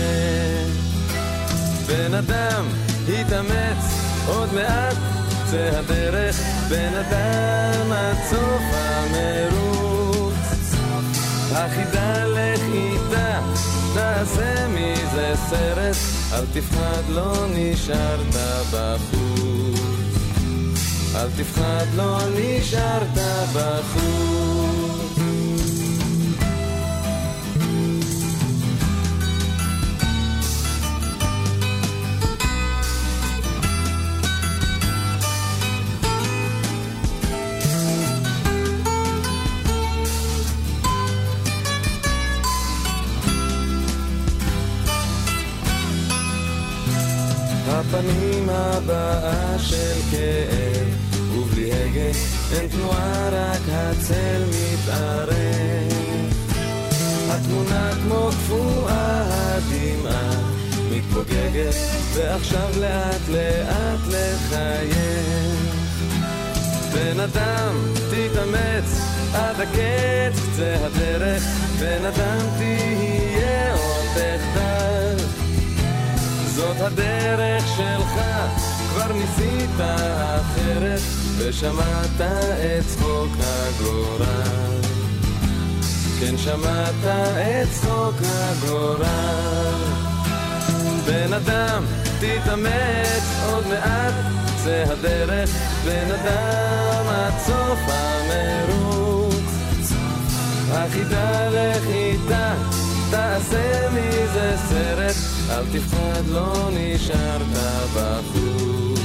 בן 1.86 2.14
אדם 2.14 2.64
התאמץ 3.08 3.84
עוד 4.26 4.54
מעט 4.54 4.96
קצה 5.48 5.70
הדרך. 5.78 6.36
בן 6.68 6.94
אדם 6.94 7.92
עד 7.92 8.16
סוף 8.30 8.62
המרוץ. 8.72 10.34
החידה 11.52 12.37
תעשה 14.18 14.68
מזה 14.68 15.32
סרט 15.50 15.96
אל 16.32 16.44
תפחד 16.52 17.02
לא 17.08 17.32
נשארת 17.54 18.34
בחוץ. 18.72 19.80
אל 21.14 21.28
תפחד 21.36 21.86
לא 21.96 22.18
נשארת 22.36 23.18
בחוץ 23.54 24.87
הפנים 47.88 48.48
הבאה 48.48 49.58
של 49.58 50.00
כאב, 50.10 50.88
ובלי 51.32 51.72
הגה 51.72 52.18
אין 52.52 52.68
תנועה, 52.68 53.28
רק 53.28 53.62
הצל 53.68 54.42
מתארך. 54.48 55.92
התמונה 57.30 57.90
כמו 58.02 58.28
קפואה, 58.28 59.24
הדמעה 59.56 60.30
מתפוגגת, 60.90 61.74
ועכשיו 62.14 62.70
לאט 62.80 63.28
לאט 63.28 64.00
לחייך. 64.08 65.58
בן 66.94 67.20
אדם, 67.20 67.92
תתאמץ 68.10 69.00
עד 69.34 69.60
הקץ, 69.60 70.40
קצה 70.52 70.76
הדרך, 70.86 71.42
בן 71.80 72.04
אדם 72.04 72.38
תהיה 72.58 73.74
עוד 73.74 74.06
תחתר. 74.14 74.67
זאת 76.58 76.76
הדרך 76.80 77.64
שלך, 77.76 78.20
כבר 78.90 79.12
ניסית 79.12 79.70
אחרת, 79.78 81.00
ושמעת 81.38 82.20
את 82.20 82.86
צחוק 82.86 83.32
הגורל. 83.40 84.80
כן, 86.20 86.38
שמעת 86.38 87.04
את 87.04 87.68
צחוק 87.72 88.14
הגורל. 88.22 89.74
בן 91.06 91.32
אדם, 91.32 91.84
תתאמץ 92.20 93.24
עוד 93.46 93.66
מעט, 93.66 94.14
זה 94.64 94.84
הדרך, 94.88 95.50
בן 95.84 96.10
אדם 96.10 97.06
עד 97.08 97.34
סוף 97.46 97.78
המרוץ. 97.88 99.34
החידה 100.72 101.48
לך 101.48 101.82
איתה, 101.88 102.54
תעשה 103.10 103.88
מזה 103.90 104.54
סרט, 104.68 105.27
אל 105.50 105.64
תפחד, 105.72 106.26
לא 106.28 106.70
נשארת 106.72 107.42
בחוץ. 107.94 109.00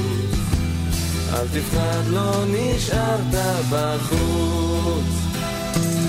אל 1.32 1.46
תפחד, 1.48 2.06
לא 2.06 2.44
נשארת 2.46 3.34
בחוץ. 3.70 5.24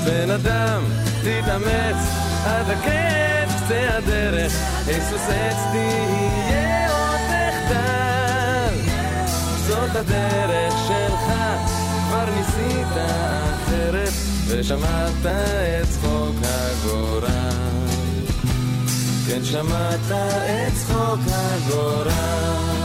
בן 0.05 0.31
אדם, 0.31 0.83
תתאמץ 1.21 1.97
עד 2.45 2.69
הקץ, 2.69 3.63
קצה 3.65 3.97
הדרך, 3.97 4.53
היסוס 4.87 5.21
עץ 5.29 5.57
תהיה 5.71 6.91
עוד 6.91 7.19
תחתל. 7.29 8.75
זאת 9.67 9.95
הדרך 9.95 10.73
שלך, 10.87 11.33
כבר 12.07 12.25
ניסית 12.37 12.93
אחרת, 12.93 14.13
ושמעת 14.47 15.25
את 15.25 15.89
צחוק 15.89 16.35
הגורל. 16.43 17.74
כן, 19.27 19.43
שמעת 19.43 20.11
את 20.11 20.73
צחוק 20.73 21.19
הגורל. 21.27 22.84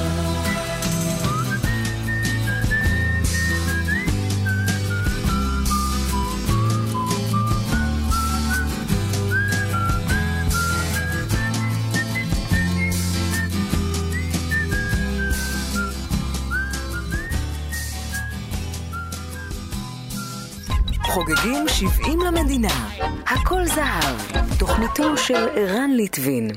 חוגגים 21.11 21.69
70 21.69 22.21
למדינה. 22.21 22.89
הכל 23.27 23.67
זהב. 23.67 24.45
תוכניתו 24.59 25.17
של 25.17 25.49
ערן 25.55 25.91
ליטבין. 25.91 26.51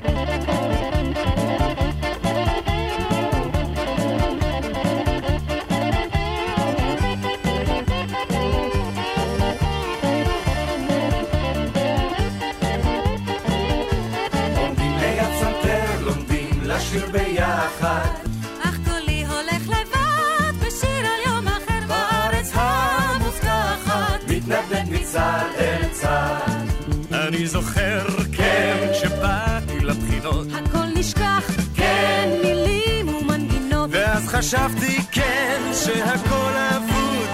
נשכח, 31.04 31.50
כן, 31.76 32.28
מילים 32.42 33.08
ומנגינות. 33.08 33.90
ואז 33.92 34.28
חשבתי, 34.28 35.02
כן, 35.12 35.60
שהכל 35.84 36.52
אבוד, 36.76 37.28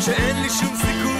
שאין 0.00 0.42
לי 0.42 0.50
שום 0.50 0.76
סיכוי, 0.76 1.13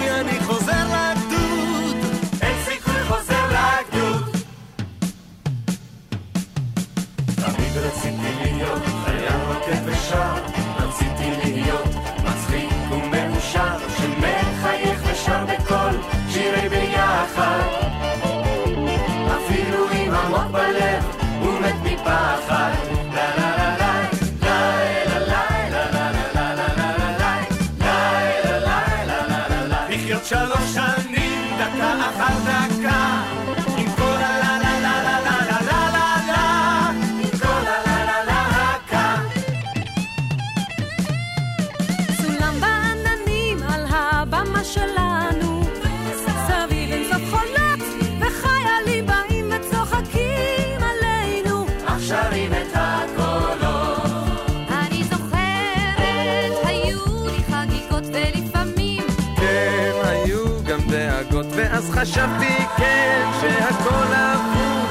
חשבתי 62.04 62.56
כן 62.76 63.28
שהכל 63.40 64.12
עבור, 64.14 64.86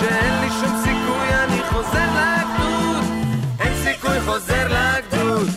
שאין 0.00 0.40
לי 0.40 0.50
שום 0.60 0.78
סיכוי, 0.82 1.34
אני 1.44 1.62
חוזר 1.62 2.08
לגדוד. 2.14 3.04
אין 3.60 3.72
סיכוי, 3.84 4.20
חוזר 4.20 4.68
לגדוד. 4.68 5.48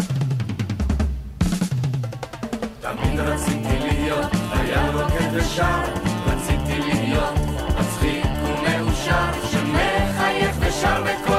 תמיד 2.81 3.19
רציתי 3.19 3.79
להיות, 3.79 4.31
היה 4.51 4.91
רוקד 4.91 5.29
ושר, 5.33 5.81
רציתי 6.27 6.79
להיות 6.79 7.33
מצחיק 7.79 8.25
ומאושר, 8.43 9.47
שמחייך 9.51 10.55
ושר 10.59 11.03
בכל... 11.03 11.34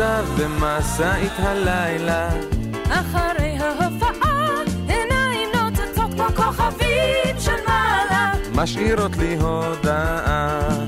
המצב 0.00 0.42
במשאית 0.42 1.32
הלילה? 1.38 2.28
אחרי 2.90 3.56
ההופעה, 3.58 4.48
עיניים 4.88 5.48
נוצצות 5.54 6.14
כמו 6.14 6.26
כוכבים 6.36 7.38
של 7.38 7.56
מעלה. 7.66 8.32
משאירות 8.54 9.16
לי 9.16 9.36
הודעה. 9.40 10.87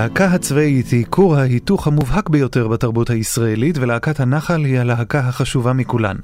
הלהקה 0.00 0.24
הצבאית 0.24 0.88
היא 0.88 1.06
כור 1.10 1.36
ההיתוך 1.36 1.86
המובהק 1.86 2.28
ביותר 2.28 2.68
בתרבות 2.68 3.10
הישראלית, 3.10 3.78
ולהקת 3.78 4.20
הנחל 4.20 4.64
היא 4.64 4.78
הלהקה 4.78 5.18
החשובה 5.18 5.72
מכולן. 5.72 6.16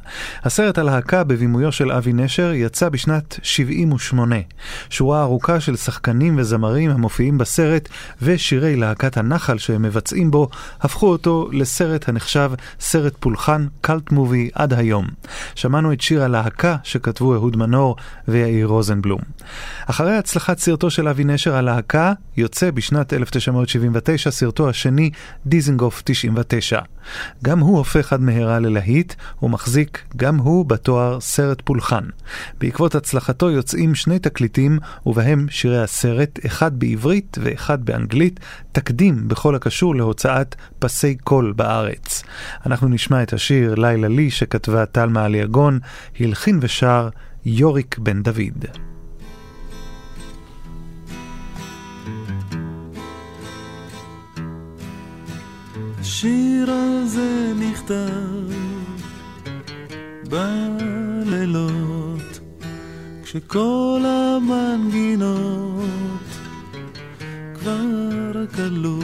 הסרט 0.43 0.79
הלהקה 0.79 1.25
בבימויו 1.25 1.73
של 1.73 1.93
אבי 1.93 2.13
נשר 2.13 2.53
יצא 2.53 2.89
בשנת 2.89 3.39
78. 3.43 4.37
שורה 4.91 5.23
ארוכה 5.23 5.61
של 5.61 5.77
שחקנים 5.77 6.39
וזמרים 6.39 6.91
המופיעים 6.91 7.39
בסרט, 7.39 7.89
ושירי 8.23 8.77
להקת 8.77 9.17
הנחל 9.17 9.59
שהם 9.59 9.83
מבצעים 9.83 10.31
בו, 10.31 10.49
הפכו 10.81 11.07
אותו 11.07 11.49
לסרט 11.53 12.09
הנחשב 12.09 12.53
סרט 12.81 13.15
פולחן, 13.21 13.67
קאלט 13.81 14.11
מובי 14.11 14.51
עד 14.55 14.73
היום. 14.73 15.07
שמענו 15.55 15.93
את 15.93 16.01
שיר 16.01 16.23
הלהקה 16.23 16.77
שכתבו 16.83 17.35
אהוד 17.35 17.57
מנור 17.57 17.97
ויאיר 18.29 18.67
רוזנבלום. 18.67 19.21
אחרי 19.87 20.17
הצלחת 20.17 20.59
סרטו 20.59 20.91
של 20.91 21.09
אבי 21.09 21.25
נשר 21.25 21.57
הלהקה, 21.57 22.13
יוצא 22.37 22.71
בשנת 22.71 23.13
1979 23.67 24.31
סרטו 24.31 24.69
השני, 24.69 25.11
דיזנגוף 25.47 26.03
99. 26.05 26.81
גם 27.45 27.59
הוא 27.59 27.79
הופך 27.79 28.13
עד 28.13 28.21
מהרה 28.21 28.59
ללהיט, 28.59 29.15
ומחזיק 29.43 30.03
גם 30.17 30.37
הוא 30.37 30.67
בתואר 30.67 31.21
סרט 31.21 31.61
פולחן. 31.65 32.05
בעקבות 32.61 32.95
הצלחתו 32.95 33.51
יוצאים 33.51 33.95
שני 33.95 34.19
תקליטים, 34.19 34.79
ובהם 35.07 35.47
שירי 35.51 35.83
הסרט, 35.83 36.39
אחד 36.47 36.79
בעברית 36.79 37.39
ואחד 37.43 37.85
באנגלית, 37.85 38.41
תקדים 38.73 39.29
בכל 39.29 39.55
הקשור 39.55 39.95
להוצאת 39.95 40.55
פסי 40.79 41.15
קול 41.15 41.53
בארץ. 41.57 42.23
אנחנו 42.67 42.89
נשמע 42.89 43.23
את 43.23 43.33
השיר 43.33 43.75
לילה 43.75 44.09
לי 44.09 44.31
שכתבה 44.31 44.87
טל 44.87 45.09
מעלי 45.09 45.39
יגון, 45.39 45.79
הלחין 46.21 46.59
ושר 46.63 47.09
יוריק 47.45 47.99
בן 47.99 48.23
דוד. 48.23 48.96
השיר 56.01 56.71
הזה 56.71 57.53
נכתב 57.57 58.53
בלילות, 60.31 62.41
כשכל 63.23 64.01
המנגינות 64.05 65.85
כבר 67.55 68.47
כלו, 68.47 68.99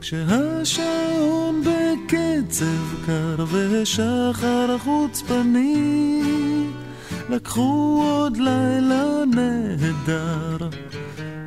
כשהשעון 0.00 1.62
בקצב 1.64 3.06
קר 3.06 3.44
ושחר 3.52 4.78
חוצפני, 4.78 6.22
לקחו 7.30 8.02
עוד 8.04 8.36
לילה 8.36 9.24
נהדר 9.34 10.68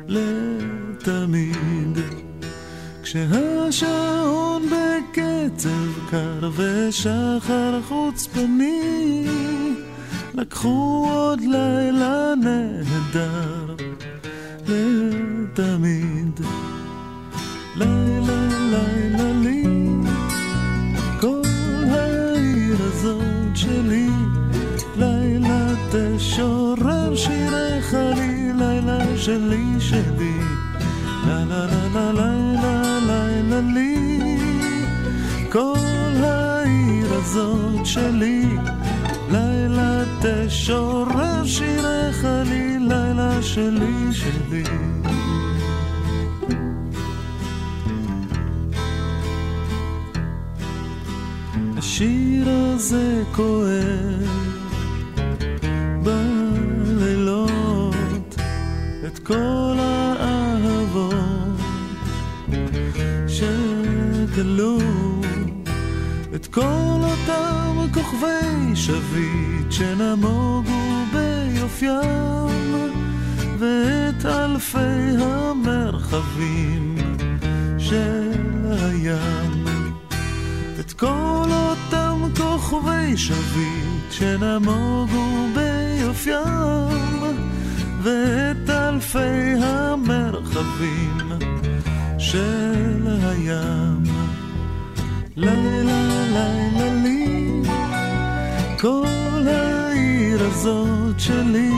לתמיד. 0.08 2.01
כשהשעון 3.12 4.62
בקצב 4.66 6.08
קר 6.10 6.50
ושחר 6.56 7.80
חוצפני 7.88 9.26
לקחו 10.34 11.06
עוד 11.10 11.40
לילה 11.40 12.32
נהדר 12.40 13.74
לתמיד. 14.68 16.40
לילה 17.76 18.48
לילה 18.70 19.32
לי 19.42 19.64
כל 21.20 21.42
העיר 21.90 22.76
הזאת 22.80 23.56
שלי. 23.56 24.08
לילה 24.96 25.74
תשורר 25.92 27.16
שיריך 27.16 27.94
לי 27.94 28.52
לילה 28.58 29.16
שלי 29.16 29.64
שלי. 29.78 30.38
לה 31.26 31.44
לה 31.44 31.66
לה 31.66 31.88
לה 31.94 32.12
לילה 32.12 32.81
לילה 33.70 33.74
לי. 33.74 34.84
כל 35.50 36.24
העיר 36.24 37.12
הזאת 37.12 37.86
שלי 37.86 38.44
לילה 39.30 40.04
תשורר 40.22 41.44
שיריך 41.44 42.26
לי 42.44 42.78
לילה 42.78 43.42
שלי 43.42 44.12
שלי. 44.12 44.64
השיר 51.76 52.48
הזה 52.48 53.22
כואב 53.32 54.28
בלילות 56.02 57.44
את 59.06 59.18
כל 59.18 59.76
האהבות 59.78 59.91
שגלו 64.42 64.78
את 66.34 66.46
כל 66.46 67.00
אותם 67.02 67.76
כוכבי 67.94 68.74
שביט 68.76 69.70
שנמוגו 69.70 71.04
ביופיים 71.12 72.90
ואת 73.58 74.26
אלפי 74.26 75.16
המרחבים 75.18 76.96
של 77.78 78.30
הים 78.70 79.64
את 80.80 80.92
כל 80.92 81.48
אותם 81.50 82.28
כוכבי 82.36 83.16
שביט 83.16 84.10
שנמוגו 84.10 85.48
ביופיים 85.54 87.22
ואת 88.02 88.70
אלפי 88.70 89.54
המרחבים 89.60 91.18
של 92.18 93.06
הים. 93.22 94.01
לילה 95.36 96.24
לילה 96.32 96.94
לי, 97.04 97.62
כל 98.80 99.46
העיר 99.46 100.42
הזאת 100.42 101.20
שלי, 101.20 101.72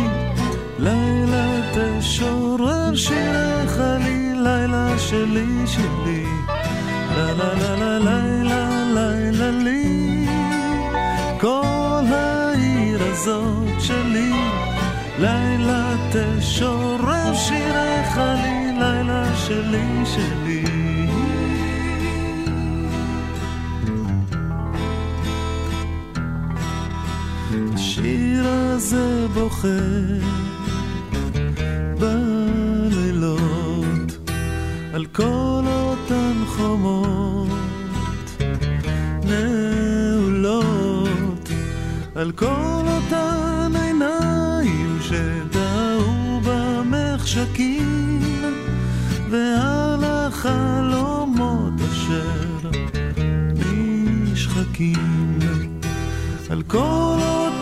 לילה 0.78 1.60
תשורר 1.74 2.94
שיריך 2.94 3.78
לי, 4.04 4.32
לילה 4.34 4.98
שלי 4.98 5.66
שלי. 5.66 6.26
לה 7.16 7.32
לה 7.34 7.54
לה 7.54 7.76
לה 7.76 7.98
לילה 7.98 8.84
לילה 8.94 9.50
לי, 9.50 10.26
כל 11.40 12.04
העיר 12.10 12.98
הזאת 13.02 13.80
שלי, 13.80 14.32
לילה 15.18 15.96
תשורר 16.12 17.34
שיריך 17.34 18.18
לי, 18.18 18.72
לילה 18.78 19.36
שלי 19.36 20.06
שלי. 20.06 20.83
הזה 28.74 29.26
בוכה 29.34 29.68
בלילות 31.98 33.28
על 34.94 35.06
כל 35.06 35.64
חומות 36.46 37.48
נעולות 39.24 40.68
על 42.14 42.32
כל 42.32 42.82
אותן 42.86 43.72
עיניים 43.82 44.98
שטעו 45.02 46.40
במחשכים 46.44 48.20
ועל 49.30 50.04
החלומות 50.04 51.72
אשר 51.92 52.70
נשחקים. 53.54 55.38
על 56.50 56.62
כל 56.62 57.18
אותן 57.20 57.53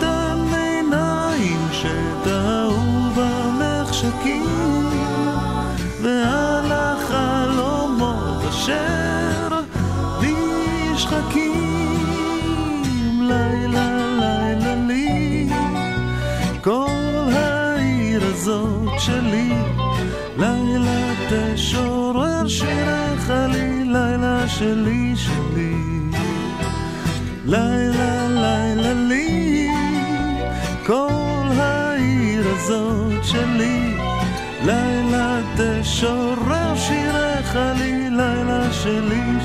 תשורר 21.32 22.48
שירך 22.48 23.30
לי 23.30 23.84
לילה 23.84 24.48
שלי 24.48 25.12
שלי. 25.16 25.74
לילה 27.44 28.28
לילה 28.28 28.92
לי 28.92 29.68
כל 30.86 31.48
העיר 31.58 32.48
הזאת 32.48 33.24
שלי. 33.24 33.96
לילה 34.64 35.40
תשורר 35.56 36.76
שירך 36.76 37.56
לי 37.78 38.10
לילה 38.10 38.72
שלי 38.72 39.41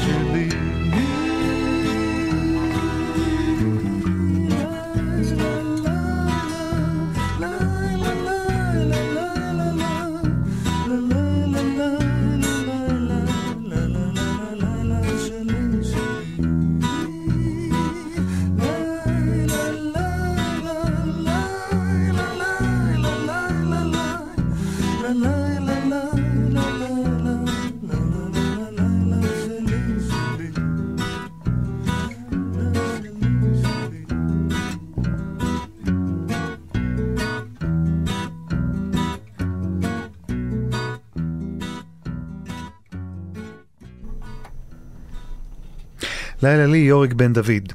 לילה 46.44 46.66
לי 46.66 46.78
יוריק 46.78 47.14
בן 47.14 47.34
דוד. 47.34 47.74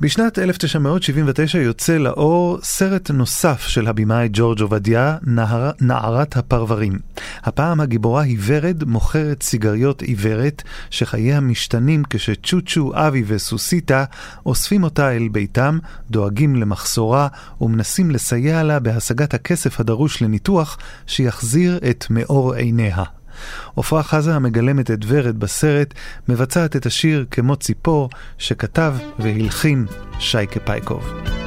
בשנת 0.00 0.38
1979 0.38 1.58
יוצא 1.58 1.96
לאור 1.96 2.58
סרט 2.62 3.10
נוסף 3.10 3.60
של 3.60 3.86
הבמאי 3.86 4.28
ג'ורג' 4.32 4.60
עובדיה, 4.60 5.16
נער, 5.22 5.70
נערת 5.80 6.36
הפרברים. 6.36 6.98
הפעם 7.42 7.80
הגיבורה 7.80 8.22
היא 8.22 8.38
ורד, 8.46 8.84
מוכרת 8.84 9.42
סיגריות 9.42 10.02
עיוורת, 10.02 10.62
שחייה 10.90 11.40
משתנים 11.40 12.02
כשצ'וצ'ו, 12.10 12.92
אבי 12.94 13.24
וסוסיתה 13.26 14.04
אוספים 14.46 14.84
אותה 14.84 15.16
אל 15.16 15.28
ביתם, 15.28 15.78
דואגים 16.10 16.56
למחסורה 16.56 17.28
ומנסים 17.60 18.10
לסייע 18.10 18.62
לה 18.62 18.78
בהשגת 18.78 19.34
הכסף 19.34 19.80
הדרוש 19.80 20.22
לניתוח 20.22 20.78
שיחזיר 21.06 21.78
את 21.90 22.06
מאור 22.10 22.54
עיניה. 22.54 23.15
עפרה 23.76 24.02
חזה 24.02 24.34
המגלמת 24.34 24.90
את 24.90 24.98
ורד 25.06 25.40
בסרט, 25.40 25.94
מבצעת 26.28 26.76
את 26.76 26.86
השיר 26.86 27.26
כמו 27.30 27.56
ציפור, 27.56 28.10
שכתב 28.38 28.94
והלחין 29.18 29.86
שייקה 30.18 30.60
פייקוב. 30.60 31.45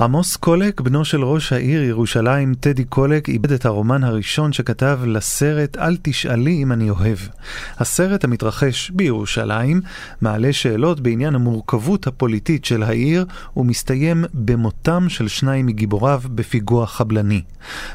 עמוס 0.00 0.36
קולק, 0.36 0.80
בנו 0.80 1.04
של 1.04 1.24
ראש 1.24 1.52
העיר 1.52 1.82
ירושלים, 1.82 2.54
טדי 2.54 2.84
קולק, 2.84 3.28
איבד 3.28 3.52
את 3.52 3.66
הרומן 3.66 4.04
הראשון 4.04 4.52
שכתב 4.52 5.00
לסרט 5.06 5.76
"אל 5.76 5.96
תשאלי 6.02 6.62
אם 6.62 6.72
אני 6.72 6.90
אוהב". 6.90 7.18
הסרט 7.78 8.24
המתרחש 8.24 8.90
בירושלים 8.90 9.80
מעלה 10.20 10.52
שאלות 10.52 11.00
בעניין 11.00 11.34
המורכבות 11.34 12.06
הפוליטית 12.06 12.64
של 12.64 12.82
העיר 12.82 13.26
ומסתיים 13.56 14.24
במותם 14.34 15.08
של 15.08 15.28
שניים 15.28 15.66
מגיבוריו 15.66 16.20
בפיגוע 16.34 16.86
חבלני. 16.86 17.42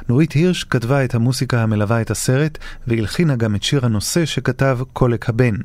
נורית 0.10 0.32
הירש 0.32 0.64
כתבה 0.64 1.06
את 1.06 1.16
המוסיקה 1.16 1.64
המלווה 1.64 2.02
את 2.02 2.12
הסרט 2.12 2.58
והלחינה 2.88 3.36
גם 3.36 3.56
את 3.56 3.64
שיר 3.64 3.86
הנושא 3.86 4.26
שכתב 4.26 4.80
קולק 4.94 5.30
הבן. 5.30 5.56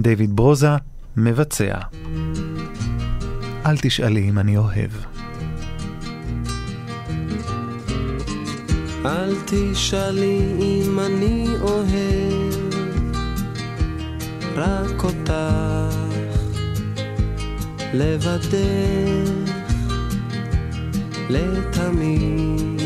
דיוויד 0.00 0.36
ברוזה 0.36 0.70
מבצע. 1.16 1.78
אל 3.66 3.76
תשאלי 3.76 4.28
אם 4.28 4.38
אני 4.38 4.56
אוהב. 4.56 5.17
אל 9.08 9.34
תשאלי 9.46 10.40
אם 10.60 11.00
אני 11.00 11.46
אוהב 11.60 12.74
רק 14.56 15.04
אותך. 15.04 15.98
לבדך 17.94 19.30
לתמיד. 21.30 22.82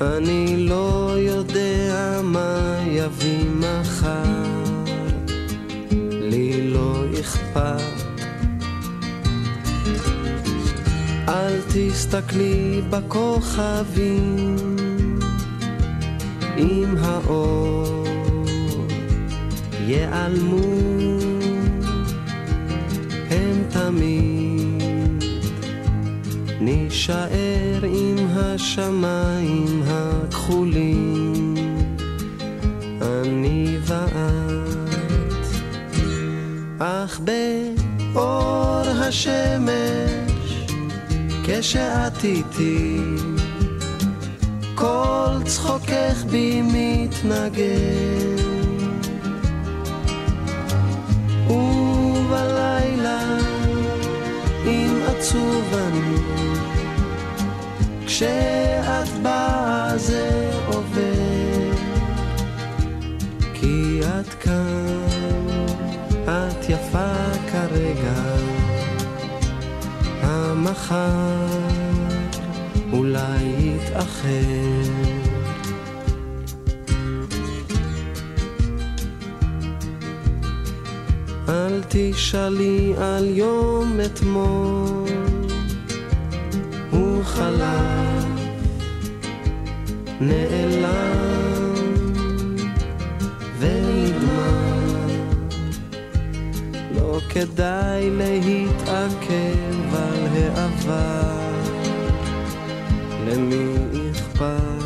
אני 0.00 0.66
לא 0.68 1.14
יודע 1.18 2.20
מה 2.22 2.76
יביא 2.86 3.44
מחר. 3.50 4.66
לי 6.10 6.70
לא 6.70 7.04
אכפת 7.20 7.95
אל 11.28 11.60
תסתכלי 11.68 12.80
בכוכבים 12.90 14.56
אם 16.58 16.94
האור. 17.00 18.06
ייעלמו 19.86 20.58
הם 23.30 23.62
תמיד 23.70 25.24
נישאר 26.60 27.80
עם 27.82 28.16
השמיים 28.36 29.82
הכחולים. 29.86 31.54
אני 33.02 33.76
ואת 33.86 35.46
אך 36.78 37.20
באור 37.20 38.82
השמש 38.86 40.35
כשאת 41.48 42.24
איתי 42.24 43.00
כל 44.74 45.28
צחוקך 45.44 46.24
בי 46.30 46.62
מתנגן. 46.62 48.36
ובלילה 51.48 53.20
אם 54.66 55.00
עצוב 55.06 55.74
אני 55.74 56.16
כשאת 58.06 58.65
המחר 70.88 71.46
אולי 72.92 73.44
יתאחר. 73.58 74.28
אל 81.48 81.82
תשאלי 81.88 82.94
על 82.98 83.26
יום 83.36 83.98
אתמול, 84.06 85.08
הוא 86.90 87.24
חלף, 87.24 88.24
נעלם 90.20 91.74
ונגמר. 93.58 95.06
לא 96.94 97.20
כדאי 97.28 98.10
להתעכב 98.10 99.75
העבר, 100.36 101.60
למי 103.26 103.74
אכפת? 104.10 104.76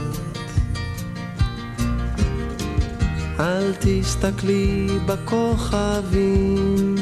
אל 3.40 3.72
תסתכלי 3.80 4.86
בכוכבים, 5.06 6.94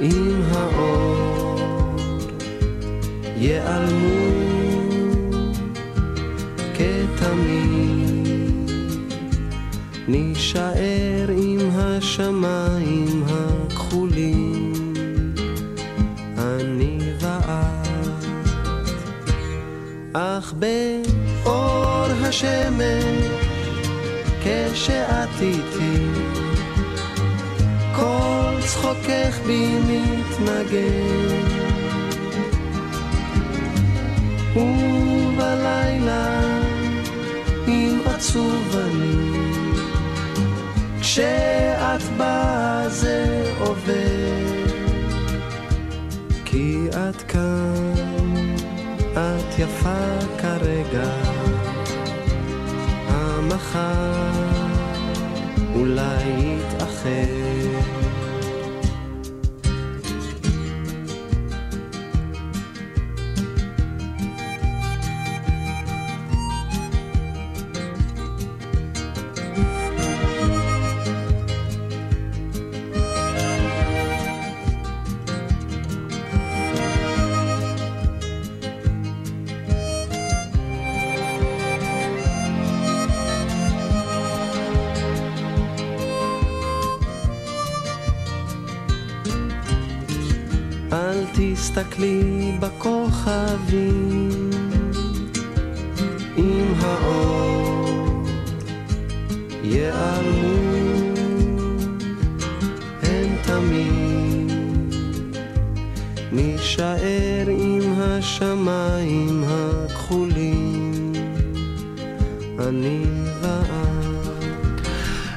אם 0.00 0.40
האור. 0.52 1.94
ייעלמו 3.36 4.44
כתמיד, 6.74 8.70
נישאר 10.08 11.28
עם 11.36 11.58
השמיים 11.74 13.22
הכחולים, 13.26 13.53
אך 20.16 20.52
באור 20.52 22.06
השמש 22.22 23.04
כשאת 24.42 25.40
איתי, 25.40 26.06
כל 27.96 28.54
צחוקך 28.66 29.38
בי 29.46 29.66
מתנגן. 29.88 31.44
ובלילה, 34.56 36.40
אם 37.68 37.98
עצוב 38.06 38.76
אני, 38.76 39.38
כשאת 41.00 42.02
באה 42.16 42.88
זה 42.88 43.52
עובר. 43.60 44.64
כי 46.44 46.88
את 46.90 47.22
כאן, 47.22 47.93
את 49.18 49.58
יפה 49.58 50.18
כרגע. 50.38 51.14
המחר 53.08 54.30
אולי 55.74 56.24
יתאחר. 56.38 57.63
תסתכלי 91.74 92.52
בכוכבים 92.60 93.83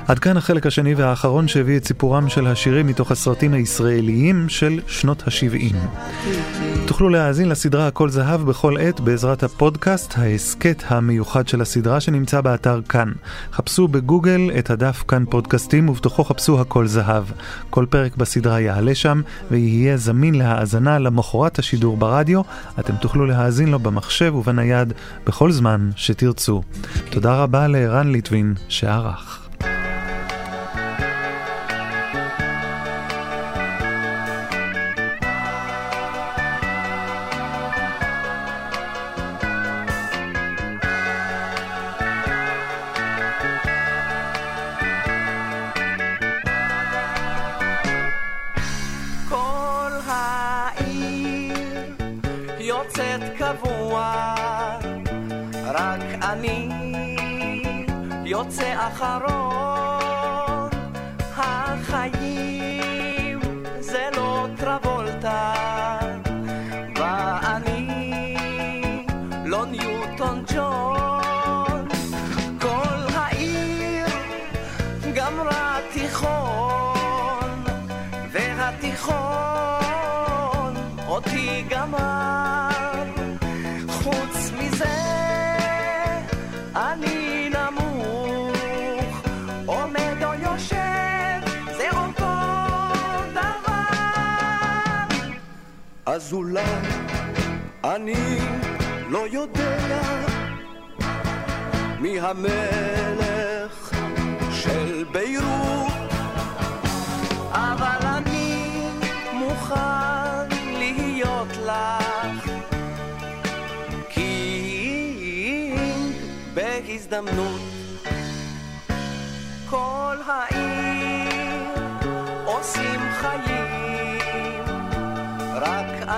עד 0.08 0.20
כאן 0.20 0.38
החלק 0.38 0.66
השני 0.66 0.94
והאחרון 0.94 1.48
שהביא 1.48 1.78
את 1.78 1.88
סיפורם 1.88 2.30
של 2.30 2.48
השירים 2.48 2.88
מתוך 2.88 3.12
הסרטים 3.12 3.54
הישראליים 3.54 4.50
של 4.50 4.80
שנות 4.88 5.24
ה-70. 5.28 5.76
תוכלו 6.86 7.10
להאזין 7.10 7.50
לסדרה 7.50 7.88
הכל 7.88 8.10
זהב 8.10 8.42
בכל 8.42 8.78
עת 8.80 9.00
בעזרת 9.00 9.44
הפודקאסט, 9.44 10.18
ההסכת 10.18 10.84
המיוחד 10.88 11.48
של 11.48 11.62
הסדרה 11.62 12.00
שנמצא 12.00 12.42
באתר 12.42 12.82
כאן. 12.90 13.12
חפשו 13.54 13.88
בגוגל 13.88 14.52
את 14.60 14.70
הדף 14.70 15.04
כאן 15.08 15.24
פודקאסטים 15.30 15.90
ובתוכו 15.90 16.24
חפשו 16.24 16.62
הכל 16.62 16.88
זהב. 16.88 17.24
כל 17.70 17.86
פרק 17.90 18.16
בסדרה 18.16 18.60
יעלה 18.60 18.96
שם 18.96 19.22
ויהיה 19.52 19.98
זמין 19.98 20.36
להאזנה 20.36 21.00
למחרת 21.00 21.60
השידור 21.60 21.98
ברדיו. 21.98 22.42
אתם 22.80 22.96
תוכלו 22.96 23.26
להאזין 23.26 23.70
לו 23.70 23.80
במחשב 23.80 24.36
ובנייד 24.36 24.94
בכל 25.26 25.52
זמן 25.52 25.90
שתרצו. 25.96 26.62
תודה 27.10 27.44
רבה 27.44 27.68
לערן 27.68 28.12
ליטבין 28.12 28.54
שערך. 28.68 29.47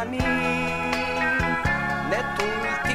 אני 0.01 0.17
נטול 2.09 2.88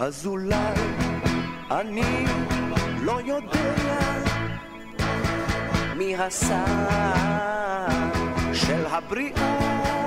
אז 0.00 0.26
אולי 0.26 0.74
אני 1.70 2.26
לא 3.02 3.20
יודע 3.24 4.00
מי 5.96 6.16
השר 6.16 6.64
של 8.52 8.86
הבריאות, 8.86 9.99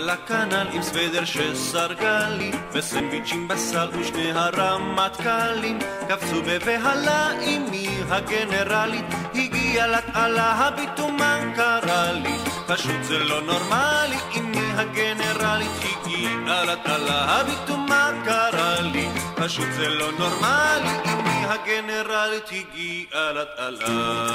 הגיעה 0.00 0.14
לכנל 0.14 0.66
עם 0.72 0.82
סוודר 0.82 1.24
שסרגה 1.24 2.28
לי 2.28 2.52
וסנדוויצ'ים 2.72 3.48
בסל 3.48 3.88
ושני 3.92 4.32
הרמטכ"לים. 4.32 5.78
קפצו 6.08 6.42
בבהלה 6.46 7.30
אמי 7.32 7.88
הגנרלית 8.08 9.04
הגיעה 9.34 9.86
לתעלה 9.86 10.52
הביטו 10.52 11.08
מה 11.08 11.38
קרה 11.56 12.12
לי 12.12 12.38
פשוט 12.66 13.02
זה 13.02 13.18
לא 13.18 13.40
נורמלי 13.42 14.16
אמי 14.38 14.72
הגנרלית 14.76 15.70
הגיעה 15.82 16.64
לתעלה 16.64 17.40
הביטו 17.40 17.76
מה 17.76 18.10
קרה 18.24 18.80
לי 18.80 19.08
פשוט 19.36 19.68
זה 19.72 19.88
לא 19.88 20.12
נורמלי 20.18 20.90
אמי 21.12 21.44
הגנרלית 21.48 22.48
הגיעה 22.52 23.32
לתעלה 23.32 24.30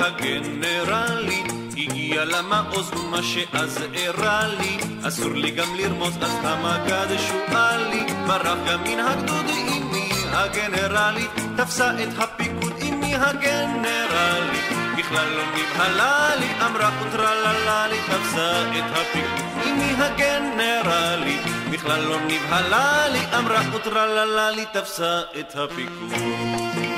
אמי 0.00 0.06
הגנרלית 0.06 1.52
הגיעה 1.76 2.24
למעוז 2.24 2.90
ומה 2.92 3.22
שאז 3.22 3.78
הראה 3.94 4.48
לי. 4.48 4.78
אסור 5.08 5.32
לי 5.32 5.50
גם 5.50 5.76
לרמוז 5.76 6.16
אז 6.20 6.32
המג"ד 6.42 7.16
שועלי 7.28 8.06
ברח 8.26 8.58
גם 8.68 8.84
מן 8.84 8.98
הגדוד 9.00 9.46
אמי 9.48 10.10
הגנרלית. 10.32 11.30
תפסה 11.56 11.90
את 12.02 12.08
הפיקוד 12.18 12.72
אמי 12.82 13.14
הגנרלית. 13.14 14.64
בכלל 14.98 15.28
לא 15.28 15.42
נבהלה 15.54 16.36
לי 16.36 16.48
אמרה 16.66 16.90
וטרללה 17.00 17.86
לי 17.88 17.98
תפסה 18.06 18.62
את 18.78 18.96
הפיקוד 18.96 19.66
אמי 19.66 19.92
הגנרלית. 19.98 21.40
בכלל 21.70 22.00
לא 22.00 22.16
נבהלה 22.20 23.08
לי 23.08 23.20
אמרה 23.38 23.60
וטרללה 23.74 24.50
לי 24.50 24.64
תפסה 24.72 25.20
את 25.40 25.56
הפיקוד 25.56 26.89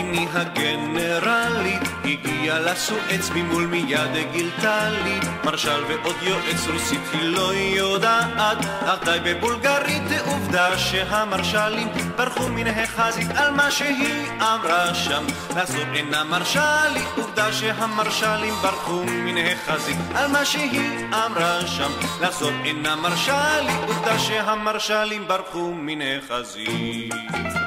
אמי 0.00 0.26
הגנרלית? 0.32 1.82
הגיעה 2.04 2.58
לסואץ 2.60 3.30
ממול 3.34 3.66
מיד 3.66 4.30
גילתה 4.32 4.90
לי. 4.90 5.20
מרשל 5.44 5.84
ועוד 5.88 6.16
יועץ 6.22 6.66
רוסית 6.72 7.00
היא 7.12 7.28
לא 7.28 7.54
יודעת. 7.54 8.58
אך 8.86 9.04
די 9.04 9.18
בבולגרית 9.24 10.02
עובדה 10.26 10.78
שהמרשלים 10.78 11.88
ברחו 12.16 12.48
מן 12.48 12.66
החזית 12.66 13.30
על 13.36 13.50
מה 13.50 13.70
שהיא 13.70 14.30
אמרה 14.40 14.94
שם. 14.94 15.24
לעשות 15.56 15.86
אינה 15.94 16.24
מרשה 16.24 16.82
לי 16.92 17.00
עובדה 17.16 17.52
שהמרשלים 17.52 18.54
ברחו 18.62 19.04
מן 19.06 19.36
החזית 19.38 19.98
על 20.14 20.30
מה 20.30 20.44
שהיא 20.44 21.06
אמרה 21.26 21.66
שם. 21.66 21.90
לעשות 22.20 22.52
אינה 22.64 22.96
מרשה 22.96 23.60
לי 23.60 23.72
עובדה 23.86 24.18
שהמרשלים 24.18 25.28
ברחו 25.28 25.72
מן 25.74 25.98
החזית 26.02 27.63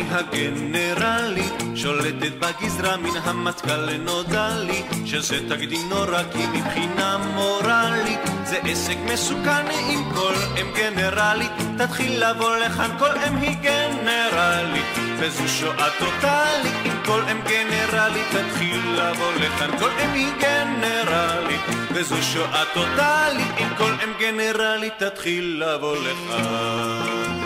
אמי 0.00 0.08
הגנרלית 0.10 1.52
שולטת 1.74 2.32
בגזרה 2.38 2.96
מן 2.96 3.16
המטכ"ל 3.24 3.76
לנודע 3.76 4.48
לי 4.58 4.82
שזה 5.06 5.48
תקדים 5.48 5.88
נורא 5.88 6.22
כי 6.32 6.46
מבחינה 6.46 7.18
מורלית 7.34 8.20
זה 8.44 8.56
עסק 8.56 8.96
מסוכן 9.12 9.66
אם 9.70 10.02
כל 10.14 10.32
אם 10.60 10.66
גנרלית 10.76 11.50
תתחיל 11.78 12.24
לבוא 12.24 12.56
לכאן 12.56 12.90
כל 12.98 13.18
אם 13.28 13.36
היא 13.36 13.56
גנרלית 13.62 14.86
וזו 15.18 15.48
שואה 15.48 15.88
טוטאלית 15.98 16.74
אם 16.84 17.04
כל 17.04 17.22
אם 17.32 17.40
גנרלית 17.40 18.26
תתחיל 18.30 19.00
לבוא 19.00 19.32
לכאן 19.32 19.78
כל 19.78 19.90
אם 20.04 20.12
היא 20.12 20.32
גנרלית 20.40 21.60
וזו 21.92 22.22
שואה 22.22 22.64
טוטאלית 22.74 23.48
אם 23.58 23.68
כל 23.78 23.92
אם 24.04 24.12
גנרלית 24.20 25.02
תתחיל 25.02 25.64
לבוא 25.64 25.96
לכאן 25.96 27.39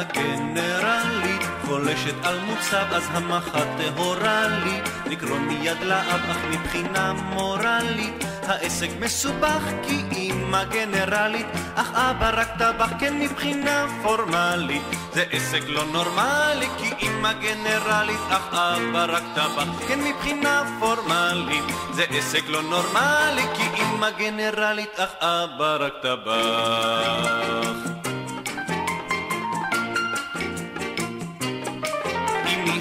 הגנרלית 0.00 1.42
חולשת 1.66 2.14
על 2.22 2.38
מוצב 2.40 2.86
אז 2.92 3.02
המחט 3.10 3.66
טהורה 3.78 4.46
לי 4.48 4.80
לקרוא 5.06 5.38
מיד 5.38 5.80
לאב 5.82 6.20
אך 6.30 6.38
מבחינה 6.50 7.12
מורלית 7.12 8.24
העסק 8.46 8.88
מסובך 9.00 9.62
כי 9.82 10.02
אמא 10.12 10.64
גנרלית 10.64 11.46
אך 11.74 11.90
אבא 11.94 12.30
רק 12.34 12.48
טבח 12.58 12.90
כן 13.00 13.18
מבחינה 13.18 13.86
פורמלית. 14.02 14.82
זה 15.12 15.24
עסק 15.30 15.62
לא 15.66 15.84
נורמלי 15.92 16.66
כי 16.78 17.06
אמא 17.06 17.32
גנרלית 17.32 18.20
אך 18.28 18.54
אבא 18.54 19.04
רק 19.08 19.22
טבח 19.34 19.88
כן 19.88 20.00
מבחינה 20.00 20.62
פורמלית. 20.80 21.64
זה 21.92 22.04
עסק 22.10 22.48
לא 22.48 22.62
נורמלי 22.62 23.42
כי 23.54 23.82
אמא 23.82 24.10
גנרלית 24.10 25.00
אך 25.00 25.10
אבא 25.20 25.76
רק 25.80 25.92
טבח 26.02 27.99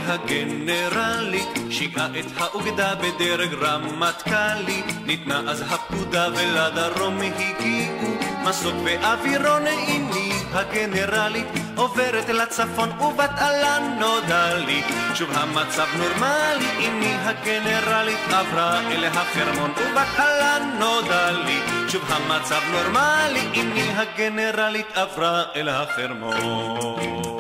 הגנרלית 0.10 1.50
שיגעה 1.70 2.08
את 2.20 2.26
האוגדה 2.38 2.96
בדרג 2.96 3.54
רמטכ"לי. 3.54 4.84
ניתנה 5.06 5.40
אז 5.48 5.62
הפקודה 5.62 6.28
ולדרום 6.36 7.18
הגיעו. 7.22 8.10
מסוק 8.44 8.76
ואווירון 8.84 9.68
אימי 9.68 10.32
הגנרלית 10.54 11.48
עוברת 11.76 12.30
לצפון 12.30 12.90
ובת 13.02 13.32
עלן 13.38 13.98
נודע 14.00 14.58
לי 14.58 14.84
שוב 15.14 15.30
המצב 15.34 15.88
נורמלי 15.98 16.70
אימי 16.80 17.16
הגנרלית 17.20 18.20
עברה 18.32 18.80
אל 18.92 19.06
החרמון 19.06 19.72
ובת 19.72 20.20
עלן 20.20 20.70
נודע 20.80 21.32
לי 21.32 21.60
שוב 21.88 22.04
המצב 22.08 22.62
נורמלי 22.72 23.42
אימי 23.54 23.92
הגנרלית 23.96 24.88
עברה 24.98 25.44
אל 25.56 25.70
החרמון 25.70 27.39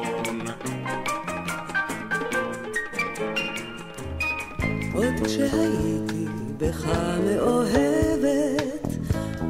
עוד 5.20 5.28
כשהייתי 5.28 6.26
בך 6.58 6.86
מאוהבת, 7.26 8.88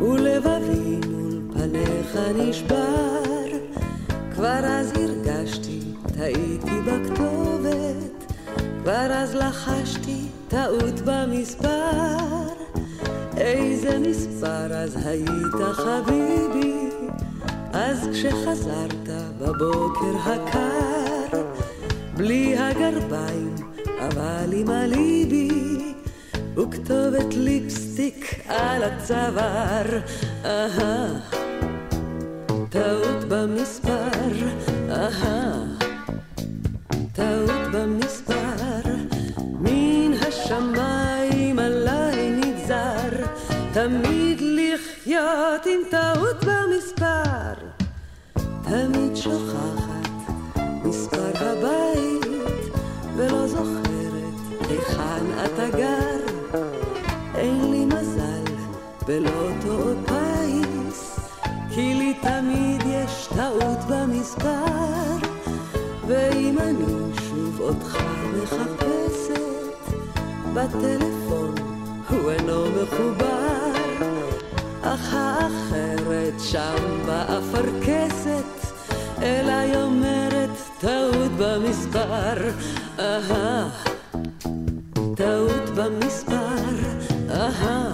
ולבבי 0.02 1.08
מול 1.08 1.42
פניך 1.54 2.18
נשבר, 2.36 3.24
כבר 4.34 4.60
אז 4.64 4.92
הרגשתי, 4.96 5.80
טעיתי 6.18 6.82
בכתובת, 6.86 8.34
כבר 8.84 9.12
אז 9.12 9.36
לחשתי 9.36 10.22
טעות 10.48 11.02
במספר. 11.06 12.18
איזה 13.38 14.00
מספר 14.00 14.74
אז 14.74 14.98
היית 15.06 15.74
חביבי, 15.74 16.90
אז 17.74 18.10
כשחזרת 18.14 19.10
בבוקר 19.40 20.18
הקר, 20.26 21.44
בלי 22.18 22.58
הגרביים 22.58 23.49
אבל 24.00 24.54
עם 24.54 24.70
הליבי 24.70 25.50
וכתובת 26.58 27.34
ליפסטיק 27.34 28.36
על 28.48 28.84
הצוואר. 28.84 30.00
אהה, 30.46 31.08
טעות 32.70 33.24
במספר, 33.28 34.32
אהה, 34.90 35.64
טעות 37.14 37.62
במספר, 37.74 38.82
מן 39.60 40.12
השמיים 40.28 41.60
עליי 41.60 42.30
נגזר, 42.32 43.26
תמיד 43.74 44.42
לחיות 44.42 45.66
עם 45.66 45.80
טעות 45.90 46.46
במספר. 46.46 47.54
תמיד 48.64 49.16
שוכחת 49.16 49.89
במספר, 64.44 65.28
ואם 66.08 66.58
אני 66.60 67.14
שוב 67.30 67.60
אותך 67.60 67.98
מחפשת, 68.44 69.94
בטלפון 70.54 71.56
הוא 72.10 72.32
אינו 72.32 72.66
מחובר, 72.66 73.72
אך 74.82 75.14
האחרת 75.14 76.34
שם 76.40 76.76
באפרכסת, 77.06 78.74
אלא 79.22 79.52
היא 79.52 79.76
אומרת 79.76 80.50
טעות 80.80 81.32
במספר, 81.38 82.50
אהה 83.00 83.70
טעות 85.16 85.70
במספר, 85.76 86.56
אהה, 87.30 87.92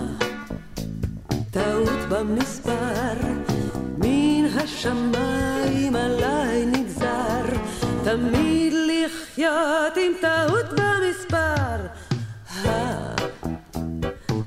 טעות 1.52 2.00
במספר, 2.10 3.14
מן 3.98 4.46
השמיים 4.46 5.34
תמיד 8.16 8.74
לחיות 8.74 9.97
עם 9.97 10.11
טעות 10.22 10.66
במספר, 10.70 11.76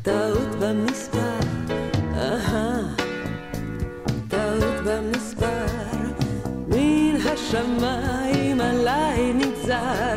טעות 0.02 0.48
במספר, 0.60 1.38
טעות 4.28 4.74
במספר, 4.84 5.66
מן 6.68 7.16
השמיים 7.16 8.60
עליי 8.60 9.32
נגזר, 9.32 10.16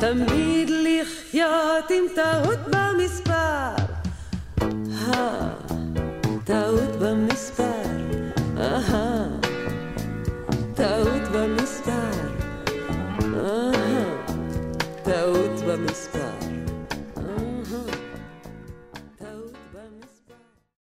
תמיד 0.00 0.70
לחיות 0.70 1.90
עם 1.90 2.04
טעות 2.14 2.58
במספר. 2.66 3.17